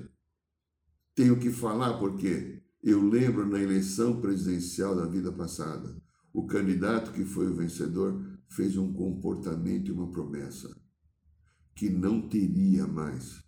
tenho 1.13 1.37
que 1.37 1.51
falar 1.51 1.97
porque 1.99 2.58
eu 2.81 3.01
lembro 3.01 3.45
na 3.45 3.61
eleição 3.61 4.19
presidencial 4.21 4.95
da 4.95 5.05
vida 5.05 5.31
passada, 5.31 5.95
o 6.33 6.45
candidato 6.47 7.11
que 7.11 7.25
foi 7.25 7.47
o 7.47 7.55
vencedor 7.55 8.23
fez 8.47 8.77
um 8.77 8.93
comportamento 8.93 9.89
e 9.89 9.91
uma 9.91 10.11
promessa 10.11 10.75
que 11.75 11.89
não 11.89 12.27
teria 12.27 12.85
mais 12.85 13.43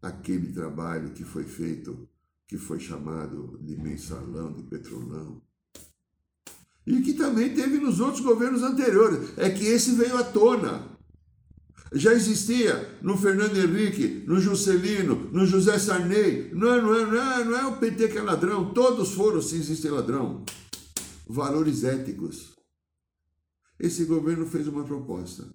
aquele 0.00 0.52
trabalho 0.52 1.12
que 1.12 1.24
foi 1.24 1.44
feito, 1.44 2.08
que 2.46 2.56
foi 2.56 2.80
chamado 2.80 3.58
de 3.62 3.76
mensalão, 3.76 4.52
de 4.52 4.62
petrolão. 4.62 5.42
E 6.86 7.02
que 7.02 7.14
também 7.14 7.54
teve 7.54 7.78
nos 7.78 8.00
outros 8.00 8.24
governos 8.24 8.62
anteriores. 8.62 9.36
É 9.36 9.50
que 9.50 9.64
esse 9.66 9.94
veio 9.94 10.16
à 10.16 10.24
tona 10.24 10.98
já 11.92 12.12
existia 12.12 12.98
no 13.02 13.16
Fernando 13.16 13.56
Henrique, 13.56 14.24
no 14.26 14.40
Juscelino, 14.40 15.30
no 15.32 15.44
José 15.44 15.78
Sarney. 15.78 16.50
Não 16.54 16.72
é, 16.72 16.80
não, 16.80 16.94
é, 16.94 17.06
não, 17.06 17.32
é, 17.32 17.44
não 17.44 17.56
é 17.56 17.66
o 17.66 17.76
PT 17.78 18.08
que 18.08 18.18
é 18.18 18.22
ladrão, 18.22 18.72
todos 18.72 19.12
foram 19.12 19.42
se 19.42 19.56
existe 19.56 19.88
ladrão. 19.88 20.44
Valores 21.26 21.84
éticos. 21.84 22.56
Esse 23.78 24.04
governo 24.04 24.46
fez 24.46 24.68
uma 24.68 24.84
proposta. 24.84 25.52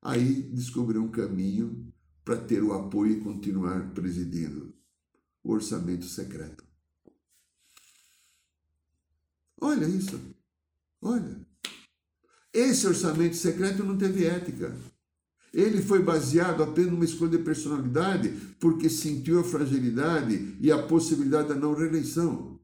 Aí 0.00 0.42
descobriu 0.42 1.02
um 1.02 1.10
caminho 1.10 1.92
para 2.24 2.36
ter 2.36 2.62
o 2.62 2.72
apoio 2.72 3.12
e 3.12 3.20
continuar 3.20 3.90
presidindo 3.92 4.74
o 5.42 5.52
orçamento 5.52 6.06
secreto. 6.06 6.64
Olha 9.60 9.86
isso. 9.86 10.20
Olha. 11.00 11.47
Esse 12.58 12.88
orçamento 12.88 13.36
secreto 13.36 13.84
não 13.84 13.96
teve 13.96 14.24
ética. 14.24 14.76
Ele 15.54 15.80
foi 15.80 16.02
baseado 16.02 16.60
apenas 16.60 16.90
numa 16.90 17.04
escolha 17.04 17.38
de 17.38 17.44
personalidade, 17.44 18.30
porque 18.58 18.90
sentiu 18.90 19.38
a 19.38 19.44
fragilidade 19.44 20.56
e 20.60 20.72
a 20.72 20.82
possibilidade 20.82 21.50
da 21.50 21.54
não 21.54 21.72
reeleição. 21.72 22.58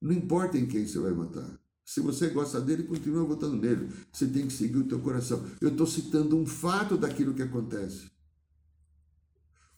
Não 0.00 0.12
importa 0.12 0.56
em 0.56 0.66
quem 0.66 0.86
você 0.86 1.00
vai 1.00 1.10
votar. 1.12 1.60
Se 1.84 2.00
você 2.00 2.28
gosta 2.28 2.60
dele, 2.60 2.84
continua 2.84 3.24
votando 3.24 3.56
nele. 3.56 3.92
Você 4.12 4.28
tem 4.28 4.46
que 4.46 4.52
seguir 4.52 4.78
o 4.78 4.86
teu 4.86 5.00
coração. 5.00 5.44
Eu 5.60 5.70
estou 5.70 5.88
citando 5.88 6.38
um 6.38 6.46
fato 6.46 6.96
daquilo 6.96 7.34
que 7.34 7.42
acontece. 7.42 8.12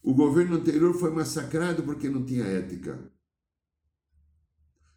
O 0.02 0.12
governo 0.12 0.56
anterior 0.56 0.92
foi 0.92 1.10
massacrado 1.10 1.82
porque 1.84 2.10
não 2.10 2.22
tinha 2.22 2.44
ética. 2.44 3.10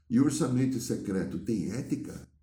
E 0.09 0.19
orçamento 0.19 0.77
secreto 0.81 1.39
tem 1.39 1.71
ética? 1.71 2.34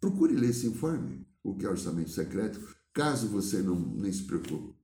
Procure 0.00 0.34
ler 0.34 0.50
esse 0.50 0.66
informe, 0.66 1.26
o 1.44 1.54
que 1.54 1.66
é 1.66 1.68
orçamento 1.68 2.10
secreto, 2.10 2.60
caso 2.92 3.28
você 3.28 3.58
não 3.58 3.78
nem 3.78 4.12
se 4.12 4.22
preocupe. 4.22 4.74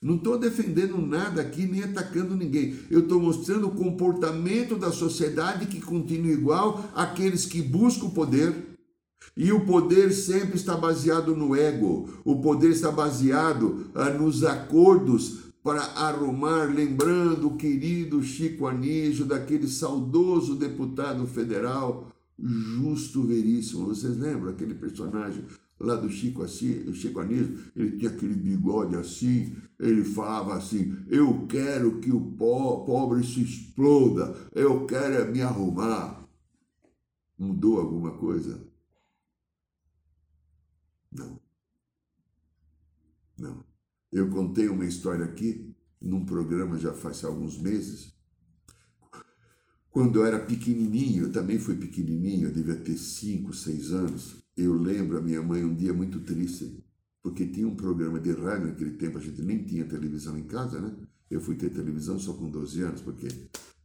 Não 0.00 0.14
estou 0.14 0.38
defendendo 0.38 0.96
nada 0.98 1.42
aqui, 1.42 1.66
nem 1.66 1.82
atacando 1.82 2.36
ninguém. 2.36 2.78
Eu 2.88 3.00
estou 3.00 3.20
mostrando 3.20 3.66
o 3.66 3.74
comportamento 3.74 4.76
da 4.76 4.92
sociedade 4.92 5.66
que 5.66 5.80
continua 5.80 6.32
igual 6.32 6.88
àqueles 6.94 7.44
que 7.44 7.60
buscam 7.60 8.06
o 8.06 8.12
poder. 8.12 8.54
E 9.36 9.52
o 9.52 9.66
poder 9.66 10.12
sempre 10.12 10.56
está 10.56 10.76
baseado 10.76 11.34
no 11.34 11.54
ego. 11.54 12.08
O 12.24 12.40
poder 12.40 12.70
está 12.70 12.92
baseado 12.92 13.90
ah, 13.94 14.10
nos 14.10 14.44
acordos 14.44 15.48
para 15.64 15.82
arrumar, 15.82 16.72
lembrando 16.72 17.48
o 17.48 17.56
querido 17.56 18.22
Chico 18.22 18.66
Anísio, 18.66 19.24
daquele 19.24 19.66
saudoso 19.66 20.54
deputado 20.54 21.26
federal, 21.26 22.06
justo 22.38 23.26
veríssimo. 23.26 23.86
Vocês 23.86 24.16
lembram 24.16 24.52
aquele 24.52 24.74
personagem 24.74 25.44
lá 25.78 25.96
do 25.96 26.08
Chico 26.08 26.42
assim, 26.42 26.88
o 26.88 26.94
Chico 26.94 27.20
Anísio? 27.20 27.58
Ele 27.74 27.98
tinha 27.98 28.10
aquele 28.10 28.34
bigode 28.34 28.96
assim, 28.96 29.56
ele 29.78 30.04
falava 30.04 30.54
assim: 30.54 30.96
Eu 31.08 31.46
quero 31.46 32.00
que 32.00 32.12
o 32.12 32.20
pobre 32.32 33.24
se 33.24 33.42
exploda, 33.42 34.34
eu 34.54 34.86
quero 34.86 35.14
é 35.14 35.30
me 35.30 35.42
arrumar. 35.42 36.26
Mudou 37.38 37.78
alguma 37.78 38.16
coisa? 38.18 38.60
Não. 41.12 41.40
Não. 43.38 43.64
Eu 44.10 44.28
contei 44.30 44.68
uma 44.68 44.84
história 44.84 45.24
aqui, 45.24 45.72
num 46.00 46.24
programa 46.24 46.78
já 46.78 46.92
faz 46.92 47.22
alguns 47.24 47.58
meses. 47.58 48.17
Quando 49.98 50.20
eu 50.20 50.26
era 50.26 50.38
pequenininho, 50.38 51.24
eu 51.24 51.32
também 51.32 51.58
fui 51.58 51.74
pequenininho, 51.74 52.46
eu 52.46 52.52
devia 52.52 52.76
ter 52.76 52.96
5, 52.96 53.52
6 53.52 53.92
anos. 53.92 54.36
Eu 54.56 54.72
lembro 54.74 55.18
a 55.18 55.20
minha 55.20 55.42
mãe 55.42 55.64
um 55.64 55.74
dia 55.74 55.92
muito 55.92 56.20
triste, 56.20 56.84
porque 57.20 57.44
tinha 57.44 57.66
um 57.66 57.74
programa 57.74 58.20
de 58.20 58.30
rádio 58.30 58.68
naquele 58.68 58.92
tempo, 58.92 59.18
a 59.18 59.20
gente 59.20 59.42
nem 59.42 59.64
tinha 59.64 59.84
televisão 59.84 60.38
em 60.38 60.44
casa, 60.44 60.80
né? 60.80 60.94
Eu 61.28 61.40
fui 61.40 61.56
ter 61.56 61.70
televisão 61.70 62.16
só 62.16 62.32
com 62.32 62.48
12 62.48 62.80
anos, 62.80 63.00
porque 63.00 63.26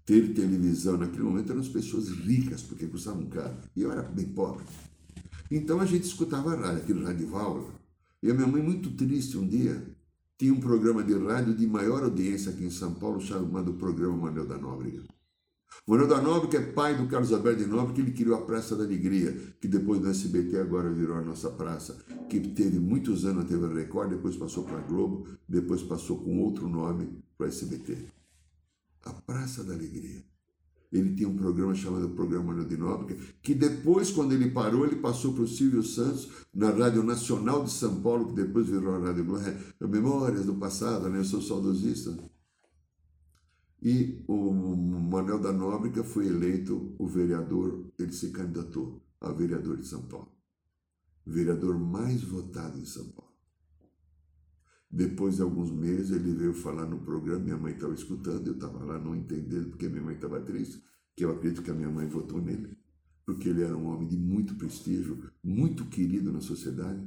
ter 0.06 0.36
televisão 0.36 0.98
naquele 0.98 1.24
momento 1.24 1.52
eram 1.52 1.62
as 1.62 1.68
pessoas 1.68 2.10
ricas, 2.10 2.62
porque 2.62 2.86
custavam 2.86 3.26
caro. 3.26 3.58
E 3.76 3.82
eu 3.82 3.92
era 3.92 4.04
bem 4.04 4.28
pobre. 4.28 4.64
Então 5.50 5.82
a 5.82 5.86
gente 5.88 6.04
escutava 6.04 6.56
rádio, 6.56 6.84
aquele 6.84 7.04
rádio 7.04 7.28
válvula. 7.28 7.74
E 8.22 8.30
a 8.30 8.36
minha 8.36 8.46
mãe, 8.46 8.62
muito 8.62 8.92
triste 8.92 9.36
um 9.36 9.48
dia, 9.48 9.84
tinha 10.38 10.54
um 10.54 10.60
programa 10.60 11.04
de 11.04 11.16
rádio 11.16 11.56
de 11.56 11.66
maior 11.66 12.04
audiência 12.04 12.52
aqui 12.52 12.66
em 12.66 12.70
São 12.70 12.94
Paulo, 12.94 13.20
chamado 13.20 13.74
Programa 13.74 14.16
Manuel 14.16 14.46
da 14.46 14.60
Nóbrega. 14.60 15.02
Manuel 15.86 16.08
da 16.08 16.22
Nóbrega 16.22 16.58
é 16.60 16.72
pai 16.72 16.96
do 16.96 17.08
Carlos 17.08 17.34
Alberto 17.34 17.64
de 17.64 17.70
Nóbrega, 17.70 17.94
que 17.94 18.02
ele 18.02 18.12
criou 18.12 18.36
a 18.36 18.42
Praça 18.42 18.76
da 18.76 18.84
Alegria, 18.84 19.36
que 19.60 19.68
depois 19.68 20.00
do 20.00 20.10
SBT 20.10 20.58
agora 20.58 20.90
virou 20.90 21.18
a 21.18 21.22
nossa 21.22 21.50
praça, 21.50 21.98
que 22.30 22.40
teve 22.40 22.80
muitos 22.80 23.26
anos 23.26 23.44
na 23.44 23.50
TV 23.50 23.74
Record, 23.74 24.12
depois 24.12 24.38
passou 24.38 24.64
para 24.64 24.78
a 24.78 24.82
Globo, 24.82 25.28
depois 25.48 25.84
passou 25.84 26.20
com 26.20 26.40
outro 26.40 26.70
nome 26.70 27.22
para 27.38 27.48
o 27.48 27.50
SBT. 27.50 27.98
A 29.06 29.12
Praça 29.12 29.64
da 29.64 29.74
Alegria. 29.74 30.24
Ele 30.94 31.16
tinha 31.16 31.28
um 31.28 31.36
programa 31.36 31.74
chamado 31.74 32.08
Programa 32.10 32.46
Manuel 32.46 32.68
de 32.68 32.78
Nóbrega, 32.78 33.20
que 33.42 33.56
depois, 33.56 34.12
quando 34.12 34.32
ele 34.32 34.52
parou, 34.52 34.86
ele 34.86 34.98
passou 34.98 35.34
para 35.34 35.44
o 35.44 35.48
Silvio 35.48 35.82
Santos, 35.82 36.30
na 36.54 36.70
Rádio 36.70 37.04
Nacional 37.04 37.64
de 37.64 37.72
São 37.72 38.00
Paulo, 38.00 38.28
que 38.28 38.34
depois 38.34 38.68
virou 38.68 38.96
a 38.96 39.00
Rádio 39.00 39.26
Globo. 39.26 39.44
É, 39.44 39.88
Memórias 39.88 40.46
do 40.46 40.54
passado, 40.54 41.10
né? 41.10 41.20
Eu 41.20 41.26
sou 41.26 41.42
saudosista. 41.42 42.16
E 43.86 44.24
o 44.30 44.54
Manuel 44.54 45.40
da 45.40 45.52
Nóbrega 45.52 46.06
foi 46.06 46.28
eleito 46.28 46.96
o 46.98 47.06
vereador, 47.06 47.92
ele 48.00 48.14
se 48.14 48.32
candidatou 48.32 49.06
a 49.20 49.30
vereador 49.34 49.76
de 49.76 49.86
São 49.86 50.08
Paulo. 50.08 50.32
Vereador 51.26 51.78
mais 51.78 52.24
votado 52.24 52.80
em 52.80 52.86
São 52.86 53.10
Paulo. 53.12 53.34
Depois 54.90 55.36
de 55.36 55.42
alguns 55.42 55.70
meses, 55.70 56.12
ele 56.12 56.34
veio 56.34 56.54
falar 56.54 56.86
no 56.86 57.00
programa, 57.00 57.44
minha 57.44 57.58
mãe 57.58 57.74
estava 57.74 57.94
escutando, 57.94 58.48
eu 58.48 58.54
estava 58.54 58.82
lá 58.86 58.98
não 58.98 59.14
entendendo 59.14 59.72
porque 59.72 59.90
minha 59.90 60.04
mãe 60.04 60.16
estava 60.16 60.40
triste, 60.40 60.82
que 61.14 61.26
eu 61.26 61.32
acredito 61.32 61.62
que 61.62 61.72
a 61.72 61.74
minha 61.74 61.90
mãe 61.90 62.08
votou 62.08 62.42
nele, 62.42 62.78
porque 63.26 63.50
ele 63.50 63.64
era 63.64 63.76
um 63.76 63.88
homem 63.88 64.08
de 64.08 64.16
muito 64.16 64.56
prestígio, 64.56 65.30
muito 65.44 65.86
querido 65.88 66.32
na 66.32 66.40
sociedade. 66.40 67.06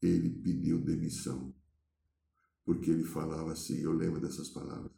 Ele 0.00 0.30
pediu 0.30 0.78
demissão, 0.78 1.52
porque 2.64 2.88
ele 2.88 3.04
falava 3.04 3.50
assim, 3.50 3.80
eu 3.80 3.92
lembro 3.92 4.20
dessas 4.20 4.48
palavras, 4.48 4.97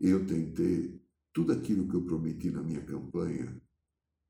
eu 0.00 0.26
tentei 0.26 0.98
tudo 1.32 1.52
aquilo 1.52 1.86
que 1.86 1.94
eu 1.94 2.02
prometi 2.02 2.50
na 2.50 2.62
minha 2.62 2.82
campanha 2.82 3.60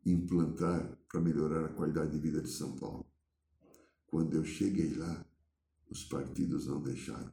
implantar 0.05 0.99
para 1.09 1.21
melhorar 1.21 1.65
a 1.67 1.73
qualidade 1.73 2.13
de 2.13 2.19
vida 2.19 2.43
de 2.43 2.49
São 2.49 2.77
Paulo. 2.77 3.07
Quando 4.07 4.35
eu 4.35 4.45
cheguei 4.45 4.95
lá, 4.95 5.25
os 5.89 6.05
partidos 6.05 6.67
não 6.67 6.83
deixaram. 6.83 7.33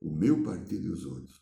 O 0.00 0.10
meu 0.10 0.42
partido 0.42 0.86
e 0.86 0.90
os 0.90 1.04
outros. 1.06 1.40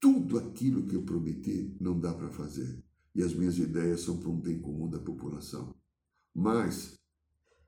Tudo 0.00 0.38
aquilo 0.38 0.86
que 0.86 0.96
eu 0.96 1.02
prometi 1.02 1.76
não 1.80 2.00
dá 2.00 2.12
para 2.12 2.30
fazer. 2.30 2.82
E 3.14 3.22
as 3.22 3.32
minhas 3.32 3.56
ideias 3.58 4.00
são 4.00 4.18
para 4.18 4.28
um 4.28 4.40
bem 4.40 4.60
comum 4.60 4.88
da 4.88 4.98
população. 4.98 5.74
Mas 6.34 6.98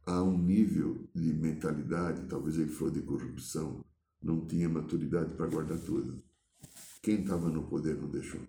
há 0.05 0.22
um 0.22 0.37
nível 0.37 1.09
de 1.14 1.33
mentalidade, 1.33 2.29
talvez 2.29 2.59
ele 2.59 2.70
for 2.70 2.90
de 2.90 3.03
corrupção, 3.03 3.85
não 4.20 4.44
tinha 4.46 4.68
maturidade 4.68 5.37
para 5.37 5.46
guardar 5.46 5.79
tudo. 5.79 6.26
Quem 7.07 7.21
estava 7.21 7.49
no 7.49 7.62
poder 7.62 7.95
não 7.97 8.11
deixou. 8.11 8.40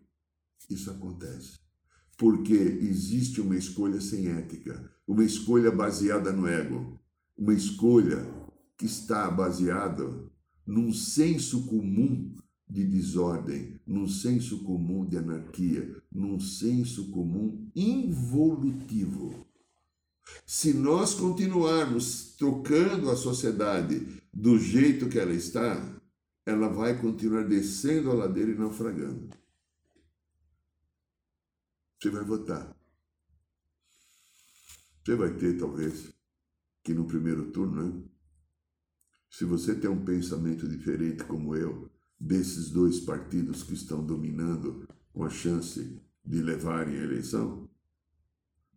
Isso 0.67 0.89
acontece. 0.89 1.59
Porque 2.17 2.55
existe 2.55 3.39
uma 3.39 3.55
escolha 3.55 4.01
sem 4.01 4.29
ética, 4.29 4.91
uma 5.07 5.23
escolha 5.23 5.69
baseada 5.71 6.33
no 6.33 6.47
ego, 6.47 6.99
uma 7.37 7.53
escolha 7.53 8.25
que 8.75 8.87
está 8.87 9.29
baseado 9.29 10.31
num 10.65 10.91
senso 10.91 11.67
comum 11.67 12.35
de 12.67 12.83
desordem, 12.83 13.79
num 13.85 14.07
senso 14.07 14.63
comum 14.63 15.05
de 15.05 15.17
anarquia, 15.17 15.95
num 16.11 16.39
senso 16.39 17.11
comum 17.11 17.69
involutivo. 17.75 19.45
Se 20.47 20.73
nós 20.73 21.13
continuarmos 21.13 22.33
trocando 22.35 23.11
a 23.11 23.15
sociedade 23.15 24.19
do 24.33 24.57
jeito 24.57 25.09
que 25.09 25.19
ela 25.19 25.33
está, 25.33 25.95
ela 26.47 26.69
vai 26.69 26.97
continuar 26.97 27.43
descendo 27.43 28.09
a 28.09 28.13
ladeira 28.13 28.49
e 28.49 28.55
naufragando. 28.55 29.29
Você 31.99 32.09
vai 32.09 32.23
votar. 32.23 32.73
Você 35.03 35.15
vai 35.15 35.35
ter, 35.35 35.57
talvez, 35.57 36.09
que 36.81 36.93
no 36.93 37.05
primeiro 37.05 37.51
turno, 37.51 37.83
né? 37.83 38.03
Se 39.29 39.43
você 39.43 39.75
tem 39.75 39.89
um 39.89 40.05
pensamento 40.05 40.65
diferente 40.69 41.25
como 41.25 41.53
eu, 41.53 41.91
desses 42.17 42.69
dois 42.69 43.01
partidos 43.01 43.61
que 43.63 43.73
estão 43.73 44.05
dominando 44.05 44.87
com 45.11 45.25
a 45.25 45.29
chance 45.29 46.01
de 46.23 46.41
levarem 46.41 46.97
a 46.97 47.03
eleição, 47.03 47.69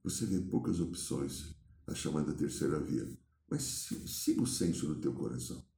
você 0.02 0.26
vê 0.26 0.40
poucas 0.40 0.80
opções, 0.80 1.54
a 1.86 1.94
chamada 1.94 2.32
terceira 2.32 2.80
via. 2.80 3.08
Mas 3.48 3.88
siga 4.06 4.42
o 4.42 4.46
senso 4.46 4.88
do 4.88 4.96
teu 4.96 5.12
coração. 5.12 5.69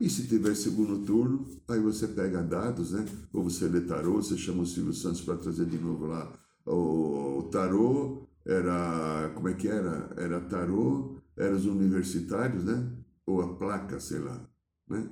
E 0.00 0.08
se 0.08 0.26
tiver 0.26 0.56
segundo 0.56 1.04
turno, 1.04 1.46
aí 1.68 1.78
você 1.78 2.08
pega 2.08 2.42
dados, 2.42 2.92
né? 2.92 3.04
Ou 3.34 3.44
você 3.44 3.68
lê 3.68 3.82
tarô, 3.82 4.14
você 4.14 4.34
chama 4.34 4.62
o 4.62 4.66
Silvio 4.66 4.94
Santos 4.94 5.20
para 5.20 5.36
trazer 5.36 5.66
de 5.66 5.76
novo 5.76 6.06
lá. 6.06 6.32
O, 6.64 7.50
tarô 7.52 8.26
era. 8.46 9.30
Como 9.34 9.48
é 9.48 9.54
que 9.54 9.68
era? 9.68 10.10
Era 10.16 10.40
tarô 10.40 11.20
eram 11.36 11.56
os 11.56 11.66
universitários, 11.66 12.64
né? 12.64 12.90
Ou 13.26 13.42
a 13.42 13.54
placa, 13.56 14.00
sei 14.00 14.20
lá, 14.20 14.40
né? 14.88 15.06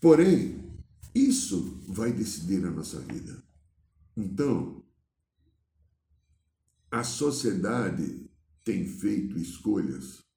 Porém, 0.00 0.74
isso 1.14 1.80
vai 1.86 2.12
decidir 2.12 2.64
a 2.66 2.70
nossa 2.70 2.98
vida. 2.98 3.40
Então, 4.16 4.82
a 6.90 7.04
sociedade 7.04 8.28
tem 8.64 8.86
feito 8.86 9.38
escolhas 9.38 10.29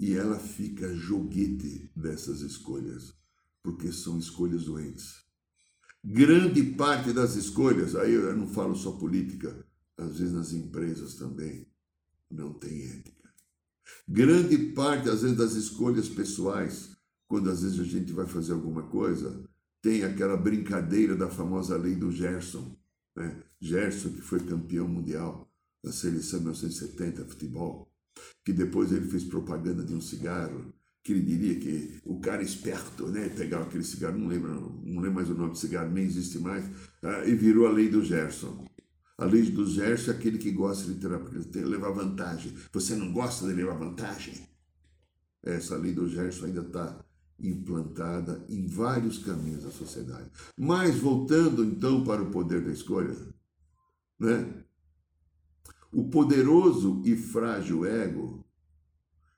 e 0.00 0.14
ela 0.16 0.38
fica 0.38 0.94
joguete 0.94 1.90
dessas 1.94 2.40
escolhas, 2.40 3.12
porque 3.62 3.92
são 3.92 4.18
escolhas 4.18 4.64
doentes. 4.64 5.16
Grande 6.02 6.62
parte 6.62 7.12
das 7.12 7.36
escolhas, 7.36 7.94
aí 7.94 8.14
eu 8.14 8.34
não 8.34 8.48
falo 8.48 8.74
só 8.74 8.92
política, 8.92 9.62
às 9.98 10.18
vezes 10.18 10.32
nas 10.32 10.54
empresas 10.54 11.16
também, 11.16 11.68
não 12.30 12.54
tem 12.54 12.86
ética. 12.86 13.28
Grande 14.08 14.56
parte, 14.72 15.10
às 15.10 15.20
vezes, 15.20 15.36
das 15.36 15.52
escolhas 15.52 16.08
pessoais, 16.08 16.96
quando 17.28 17.50
às 17.50 17.60
vezes 17.60 17.78
a 17.78 17.84
gente 17.84 18.10
vai 18.10 18.26
fazer 18.26 18.54
alguma 18.54 18.84
coisa, 18.84 19.44
tem 19.82 20.02
aquela 20.02 20.36
brincadeira 20.36 21.14
da 21.14 21.28
famosa 21.28 21.76
lei 21.76 21.94
do 21.94 22.10
Gerson. 22.10 22.74
Né? 23.14 23.42
Gerson, 23.60 24.14
que 24.14 24.22
foi 24.22 24.40
campeão 24.40 24.88
mundial 24.88 25.46
da 25.84 25.92
seleção 25.92 26.40
1970 26.40 27.26
futebol, 27.26 27.89
que 28.44 28.52
depois 28.52 28.92
ele 28.92 29.06
fez 29.06 29.24
propaganda 29.24 29.84
de 29.84 29.94
um 29.94 30.00
cigarro, 30.00 30.72
que 31.02 31.12
ele 31.12 31.22
diria 31.22 31.58
que 31.58 31.98
o 32.04 32.20
cara 32.20 32.42
esperto, 32.42 33.06
né, 33.08 33.28
pegava 33.30 33.64
aquele 33.64 33.84
cigarro, 33.84 34.18
não 34.18 34.28
lembro, 34.28 34.80
não 34.84 35.00
lembro 35.00 35.14
mais 35.14 35.30
o 35.30 35.34
nome 35.34 35.52
do 35.52 35.58
cigarro, 35.58 35.90
nem 35.90 36.04
existe 36.04 36.38
mais, 36.38 36.64
ah, 37.02 37.24
e 37.26 37.34
virou 37.34 37.66
a 37.66 37.72
lei 37.72 37.88
do 37.88 38.04
Gerson. 38.04 38.64
A 39.16 39.24
lei 39.24 39.42
do 39.42 39.66
Gerson 39.66 40.12
é 40.12 40.14
aquele 40.14 40.38
que 40.38 40.50
gosta 40.50 40.92
de 40.92 41.44
ter, 41.48 41.64
levar 41.64 41.90
vantagem. 41.90 42.54
Você 42.72 42.94
não 42.96 43.12
gosta 43.12 43.46
de 43.46 43.52
levar 43.52 43.74
vantagem? 43.74 44.34
Essa 45.42 45.76
lei 45.76 45.92
do 45.92 46.08
Gerson 46.08 46.46
ainda 46.46 46.62
está 46.62 47.04
implantada 47.38 48.44
em 48.48 48.66
vários 48.66 49.18
caminhos 49.18 49.62
da 49.62 49.70
sociedade. 49.70 50.30
Mas 50.56 50.96
voltando 50.96 51.64
então 51.64 52.04
para 52.04 52.22
o 52.22 52.30
poder 52.30 52.62
da 52.62 52.72
escolha, 52.72 53.14
né? 54.18 54.64
O 55.92 56.08
poderoso 56.08 57.02
e 57.04 57.16
frágil 57.16 57.84
ego, 57.84 58.44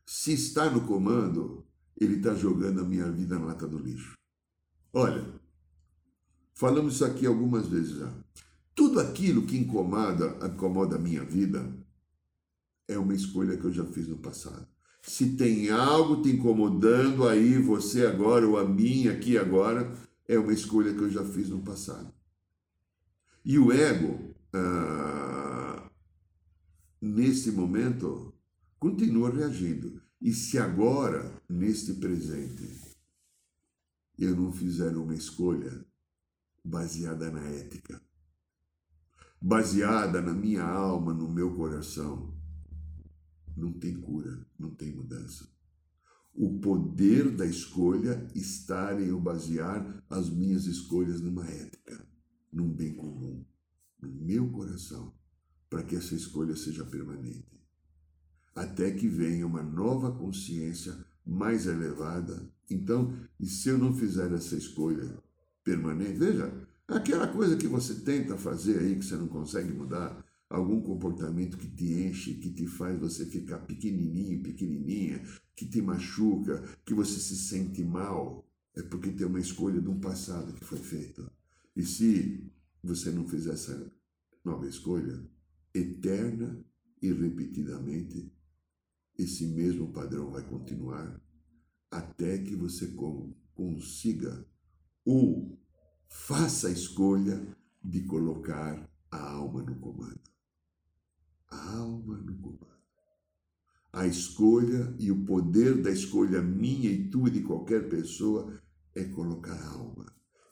se 0.05 0.32
está 0.32 0.68
no 0.68 0.82
comando, 0.86 1.64
ele 1.98 2.16
está 2.16 2.34
jogando 2.34 2.80
a 2.80 2.84
minha 2.84 3.11
vida 3.11 3.38
na 3.38 3.46
lata 3.46 3.66
do 3.66 3.78
lixo. 3.78 4.18
Olha, 4.92 5.24
falamos 6.53 6.94
isso 6.94 7.05
aqui 7.05 7.26
algumas 7.26 7.66
vezes 7.66 7.96
já. 7.96 8.12
Tudo 8.74 9.00
aquilo 9.00 9.46
que 9.46 9.57
incomoda, 9.57 10.38
incomoda 10.46 10.96
a 10.96 10.98
minha 10.98 11.24
vida 11.24 11.72
é 12.88 12.98
uma 12.98 13.14
escolha 13.14 13.57
que 13.57 13.64
eu 13.64 13.72
já 13.72 13.84
fiz 13.84 14.09
no 14.09 14.18
passado. 14.18 14.66
Se 15.03 15.36
tem 15.36 15.70
algo 15.70 16.22
te 16.22 16.30
incomodando 16.30 17.26
aí, 17.26 17.59
você 17.59 18.07
agora 18.07 18.46
ou 18.46 18.59
a 18.59 18.64
mim 18.64 19.09
aqui 19.09 19.36
agora, 19.36 19.92
é 20.28 20.38
uma 20.38 20.53
escolha 20.53 20.94
que 20.94 21.00
eu 21.00 21.11
já 21.11 21.24
fiz 21.24 21.48
no 21.48 21.61
passado. 21.61 22.12
E 23.44 23.59
o 23.59 23.72
ego, 23.72 24.34
ah, 24.53 25.31
nesse 27.03 27.50
momento, 27.50 28.32
continua 28.78 29.28
reagindo. 29.28 30.00
E 30.20 30.32
se 30.32 30.57
agora, 30.57 31.42
neste 31.48 31.94
presente, 31.94 32.96
eu 34.16 34.36
não 34.36 34.53
fizer 34.53 34.96
uma 34.96 35.14
escolha 35.14 35.84
baseada 36.64 37.28
na 37.28 37.40
ética, 37.40 38.00
baseada 39.40 40.22
na 40.22 40.32
minha 40.32 40.62
alma, 40.62 41.12
no 41.12 41.28
meu 41.28 41.57
coração, 41.57 42.32
não 43.57 43.72
tem 43.72 44.00
cura, 44.00 44.46
não 44.57 44.70
tem 44.70 44.94
mudança. 44.94 45.50
O 46.32 46.61
poder 46.61 47.34
da 47.34 47.44
escolha 47.44 48.30
está 48.32 48.94
em 48.94 49.09
eu 49.09 49.20
basear 49.20 50.05
as 50.09 50.30
minhas 50.30 50.66
escolhas 50.66 51.20
numa 51.20 51.44
ética, 51.46 52.07
num 52.53 52.72
bem 52.72 52.94
comum, 52.94 53.44
no 54.00 54.09
meu 54.09 54.48
coração, 54.53 55.12
para 55.72 55.82
que 55.82 55.96
essa 55.96 56.14
escolha 56.14 56.54
seja 56.54 56.84
permanente. 56.84 57.58
Até 58.54 58.90
que 58.90 59.08
venha 59.08 59.46
uma 59.46 59.62
nova 59.62 60.12
consciência 60.12 60.94
mais 61.24 61.66
elevada. 61.66 62.46
Então, 62.68 63.16
e 63.40 63.46
se 63.46 63.70
eu 63.70 63.78
não 63.78 63.94
fizer 63.94 64.30
essa 64.32 64.54
escolha 64.54 65.16
permanente, 65.64 66.18
veja, 66.18 66.52
aquela 66.86 67.26
coisa 67.26 67.56
que 67.56 67.66
você 67.66 67.94
tenta 67.94 68.36
fazer 68.36 68.80
aí 68.80 68.96
que 68.96 69.04
você 69.06 69.16
não 69.16 69.28
consegue 69.28 69.72
mudar, 69.72 70.22
algum 70.50 70.82
comportamento 70.82 71.56
que 71.56 71.68
te 71.68 71.90
enche, 71.90 72.34
que 72.34 72.50
te 72.50 72.66
faz 72.66 73.00
você 73.00 73.24
ficar 73.24 73.60
pequenininho, 73.60 74.42
pequenininha, 74.42 75.22
que 75.56 75.64
te 75.64 75.80
machuca, 75.80 76.62
que 76.84 76.92
você 76.92 77.18
se 77.18 77.34
sente 77.34 77.82
mal, 77.82 78.46
é 78.76 78.82
porque 78.82 79.10
tem 79.10 79.26
uma 79.26 79.40
escolha 79.40 79.80
de 79.80 79.88
um 79.88 79.98
passado 79.98 80.52
que 80.52 80.66
foi 80.66 80.78
feito. 80.78 81.30
E 81.74 81.82
se 81.82 82.52
você 82.84 83.10
não 83.10 83.26
fizer 83.26 83.54
essa 83.54 83.90
nova 84.44 84.68
escolha, 84.68 85.32
eterna 85.74 86.64
e 87.00 87.12
repetidamente, 87.12 88.32
esse 89.18 89.46
mesmo 89.46 89.92
padrão 89.92 90.30
vai 90.30 90.42
continuar 90.42 91.20
até 91.90 92.38
que 92.38 92.54
você 92.54 92.94
consiga 93.54 94.46
ou 95.04 95.58
faça 96.08 96.68
a 96.68 96.72
escolha 96.72 97.46
de 97.82 98.02
colocar 98.02 98.88
a 99.10 99.30
alma 99.30 99.62
no 99.62 99.74
comando 99.76 100.32
a 101.52 101.76
alma 101.76 102.16
no 102.16 102.34
comando. 102.34 102.72
A 103.92 104.06
escolha 104.06 104.94
e 104.98 105.12
o 105.12 105.24
poder 105.24 105.82
da 105.82 105.90
escolha 105.90 106.40
minha 106.40 106.90
e 106.90 107.10
tua 107.10 107.28
e 107.28 107.32
de 107.32 107.40
qualquer 107.42 107.88
pessoa 107.88 108.58
é 108.94 109.04
colocar 109.04 109.52
a 109.52 109.68
alma. 109.68 110.06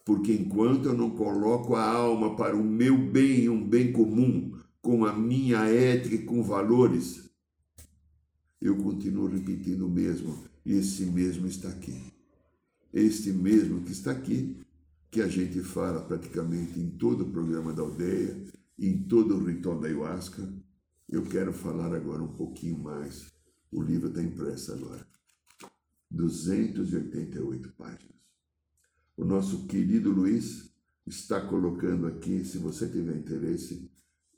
Porque 0.04 0.32
enquanto 0.32 0.86
eu 0.86 0.94
não 0.94 1.10
coloco 1.10 1.74
a 1.74 1.84
alma 1.84 2.36
para 2.36 2.56
o 2.56 2.62
meu 2.62 2.98
bem, 2.98 3.48
um 3.48 3.66
bem 3.66 3.92
comum, 3.92 4.58
com 4.82 5.04
a 5.04 5.12
minha 5.12 5.64
ética 5.66 6.14
e 6.14 6.24
com 6.24 6.42
valores, 6.42 7.28
eu 8.60 8.76
continuo 8.76 9.26
repetindo 9.26 9.86
o 9.86 9.90
mesmo. 9.90 10.44
Esse 10.64 11.04
mesmo 11.06 11.46
está 11.46 11.68
aqui. 11.68 12.12
Este 12.92 13.32
mesmo 13.32 13.82
que 13.82 13.92
está 13.92 14.10
aqui, 14.10 14.56
que 15.10 15.20
a 15.20 15.28
gente 15.28 15.60
fala 15.62 16.00
praticamente 16.00 16.78
em 16.78 16.90
todo 16.90 17.22
o 17.22 17.30
programa 17.30 17.72
da 17.72 17.82
aldeia, 17.82 18.36
em 18.78 19.02
todo 19.02 19.36
o 19.36 19.44
ritual 19.44 19.78
da 19.78 19.88
ayahuasca, 19.88 20.46
eu 21.08 21.22
quero 21.22 21.52
falar 21.52 21.94
agora 21.94 22.22
um 22.22 22.34
pouquinho 22.34 22.78
mais. 22.78 23.26
O 23.70 23.82
livro 23.82 24.08
está 24.08 24.22
impresso 24.22 24.72
agora. 24.72 25.06
288 26.10 27.72
páginas. 27.72 28.20
O 29.16 29.24
nosso 29.24 29.66
querido 29.66 30.10
Luiz 30.10 30.70
está 31.06 31.40
colocando 31.40 32.06
aqui, 32.06 32.44
se 32.44 32.58
você 32.58 32.88
tiver 32.88 33.16
interesse, 33.16 33.90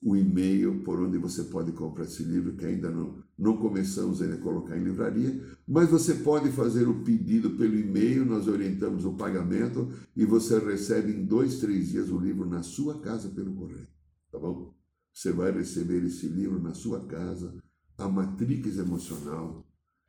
o 0.03 0.17
e-mail 0.17 0.83
por 0.83 1.01
onde 1.01 1.17
você 1.17 1.45
pode 1.45 1.71
comprar 1.73 2.05
esse 2.05 2.25
livro, 2.25 2.57
que 2.57 2.67
ainda 2.67 2.91
não, 2.91 3.23
não 3.39 3.57
começamos 3.57 4.21
ainda 4.21 4.35
a 4.35 4.41
colocar 4.41 4.77
em 4.77 4.83
livraria, 4.83 5.41
mas 5.67 5.89
você 5.89 6.15
pode 6.15 6.51
fazer 6.51 6.89
o 6.89 7.05
pedido 7.05 7.51
pelo 7.51 7.79
e-mail, 7.79 8.27
nós 8.27 8.49
orientamos 8.49 9.05
o 9.05 9.13
pagamento 9.13 9.93
e 10.17 10.25
você 10.25 10.59
recebe 10.59 11.13
em 11.13 11.25
dois, 11.25 11.61
três 11.61 11.91
dias 11.91 12.11
o 12.11 12.19
livro 12.19 12.45
na 12.45 12.65
sua 12.65 13.01
casa 13.01 13.29
pelo 13.29 13.55
correio, 13.55 13.87
tá 14.33 14.41
bom? 14.41 14.75
Você 15.13 15.31
vai 15.31 15.53
receber 15.53 16.05
esse 16.05 16.27
livro 16.27 16.61
na 16.61 16.75
sua 16.75 17.07
casa, 17.07 17.55
A 17.97 18.09
Matrix 18.09 18.79
Emocional. 18.79 19.65